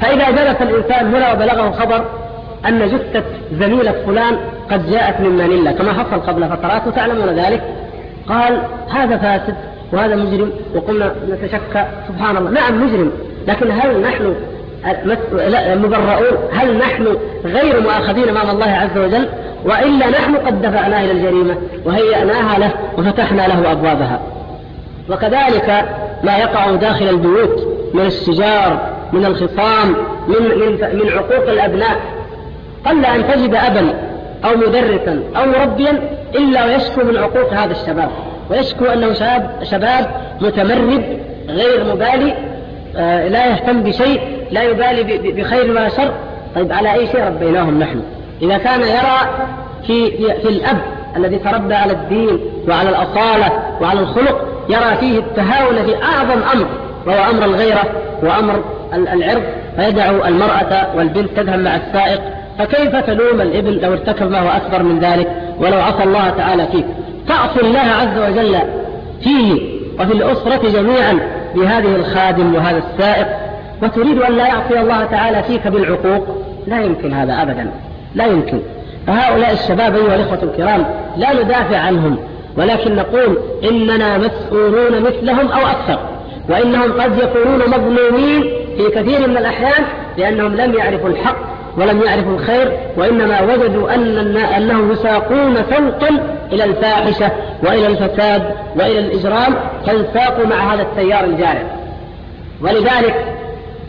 [0.00, 2.04] فإذا جلس الإنسان هنا وبلغه خبر
[2.66, 3.22] أن جثة
[3.60, 4.36] زميلة فلان
[4.70, 7.62] قد جاءت من مانيلا كما حصل قبل فترات وتعلمون ذلك.
[8.28, 9.54] قال هذا فاسد
[9.92, 12.50] وهذا مجرم وقلنا نتشكى سبحان الله.
[12.50, 13.12] نعم مجرم.
[13.48, 14.34] لكن هل نحن
[15.78, 19.28] مبرؤون هل نحن غير مؤاخذين أمام الله عز وجل؟
[19.64, 24.20] وإلا نحن قد دفعناه إلى الجريمة وهيأناها له وفتحنا له أبوابها.
[25.10, 25.84] وكذلك
[26.24, 28.80] ما يقع داخل البيوت من الشجار
[29.12, 29.96] من الخصام
[30.28, 32.17] من من من عقوق الأبناء.
[32.86, 33.94] قل أن تجد أبا
[34.44, 36.00] أو مدرسا أو مربيا
[36.34, 38.10] إلا ويشكو من عقوق هذا الشباب
[38.50, 40.10] ويشكو أنه شاب شباب
[40.40, 41.18] متمرد
[41.48, 42.34] غير مبالي
[42.96, 46.12] آه، لا يهتم بشيء لا يبالي بخير ولا شر.
[46.54, 48.02] طيب على أي شيء ربيناهم نحن؟
[48.42, 49.18] إذا كان يرى
[49.86, 50.78] في, في, في الأب
[51.16, 56.66] الذي تربى على الدين وعلى الأصالة وعلى الخلق يرى فيه التهاون في أعظم أمر
[57.06, 57.84] وهو أمر الغيرة
[58.22, 58.64] وأمر
[58.94, 59.42] العرض
[59.76, 62.20] فيدع المرأة والبنت تذهب مع السائق
[62.58, 65.28] فكيف تلوم الابن لو ارتكب ما هو أكبر من ذلك
[65.60, 66.84] ولو عصى الله تعالى فيك؟
[67.28, 68.58] تعصي الله عز وجل
[69.22, 71.18] فيه وفي الأسرة جميعا
[71.54, 73.26] بهذه الخادم وهذا السائق
[73.82, 76.26] وتريد أن لا يعصي الله تعالى فيك بالعقوق؟
[76.66, 77.70] لا يمكن هذا أبدا
[78.14, 78.60] لا يمكن.
[79.06, 80.84] فهؤلاء الشباب أيها الإخوة الكرام
[81.16, 82.18] لا ندافع عنهم
[82.56, 83.38] ولكن نقول
[83.70, 85.98] إننا مسؤولون مثلهم أو أكثر
[86.48, 88.42] وإنهم قد يكونون مظلومين
[88.76, 89.84] في كثير من الأحيان
[90.18, 96.08] لأنهم لم يعرفوا الحق ولم يعرفوا الخير وإنما وجدوا أن أنهم يساقون سوقا
[96.52, 97.30] إلى الفاحشة
[97.62, 98.42] وإلى الفساد
[98.76, 99.54] وإلى الإجرام
[99.86, 101.66] فانساقوا مع هذا التيار الجارف
[102.62, 103.24] ولذلك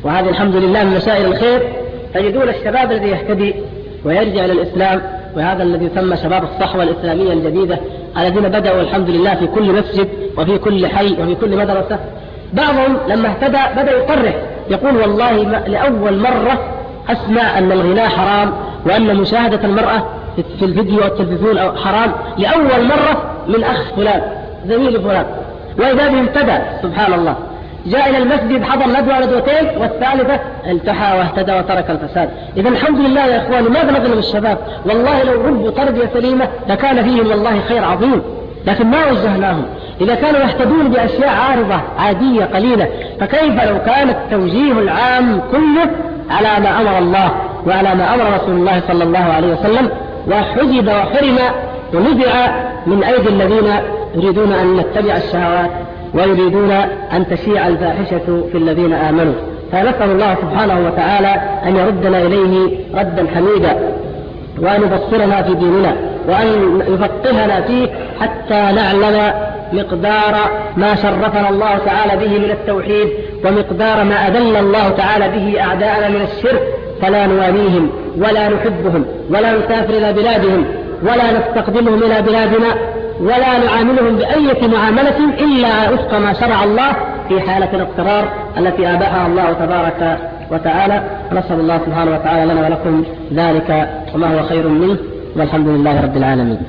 [0.04, 1.62] وهذه الحمد لله من مسائل الخير
[2.14, 3.56] تجدون الشباب الذي يهتدي
[4.06, 5.02] ويرجع إلى الإسلام
[5.36, 7.80] وهذا الذي يسمى شباب الصحوة الإسلامية الجديدة
[8.18, 10.08] الذين بدأوا الحمد لله في كل مسجد
[10.38, 12.00] وفي كل حي وفي كل مدرسة.
[12.54, 14.34] بعضهم لما اهتدى بدأ يقرر
[14.70, 15.32] يقول والله
[15.68, 16.79] لأول مرة
[17.10, 18.54] أسمع أن الغناء حرام
[18.86, 20.04] وأن مشاهدة المرأة
[20.60, 24.22] في الفيديو والتلفزيون حرام لأول مرة من أخ فلان
[24.68, 25.26] زميل فلان.
[25.80, 27.36] وإذا به اهتدى سبحان الله.
[27.86, 32.30] جاء إلى المسجد حضر ندوة ندوتين والثالثة التحى واهتدى وترك الفساد.
[32.58, 34.58] إذا الحمد لله يا إخواني ماذا نظلم الشباب.
[34.86, 38.22] والله لو ربوا تربية سليمة لكان فيهم والله خير عظيم.
[38.68, 39.66] لكن ما وجهناهم
[40.02, 42.88] إذا كانوا يهتدون بأشياء عارضة عادية قليلة
[43.20, 45.90] فكيف لو كان التوجيه العام كله
[46.30, 47.32] على ما أمر الله
[47.68, 49.90] وعلى ما أمر رسول الله صلى الله عليه وسلم
[50.28, 51.38] وحجب وحرم
[51.94, 52.48] ونزع
[52.88, 53.72] من أيدي الذين
[54.16, 55.70] يريدون أن نتبع الشهوات
[56.14, 56.72] ويريدون
[57.14, 59.34] أن تشيع الفاحشة في الذين آمنوا.
[59.72, 63.78] فنسأل الله سبحانه وتعالى أن يردنا إليه ردا حميدا.
[64.62, 65.96] وأن يبصرنا في ديننا
[66.28, 67.88] وأن يفقهنا فيه
[68.22, 69.34] حتى نعلم
[69.74, 70.36] مقدار
[70.78, 73.10] ما شرفنا الله تعالى به من التوحيد
[73.46, 76.62] ومقدار ما أذل الله تعالى به أعداءنا من الشرك
[77.02, 80.66] فلا نواليهم ولا نحبهم ولا نسافر إلى بلادهم
[81.04, 82.76] ولا نستقدمهم إلى بلادنا
[83.22, 86.92] ولا نعاملهم بأية معاملة إلا وفق ما شرع الله
[87.30, 90.18] في حالة الاضطرار التي آباها الله تبارك
[90.52, 93.04] وتعالى نسأل الله سبحانه وتعالى لنا ولكم
[93.34, 93.70] ذلك
[94.16, 94.98] وما هو خير منه
[95.36, 96.60] والحمد لله رب العالمين.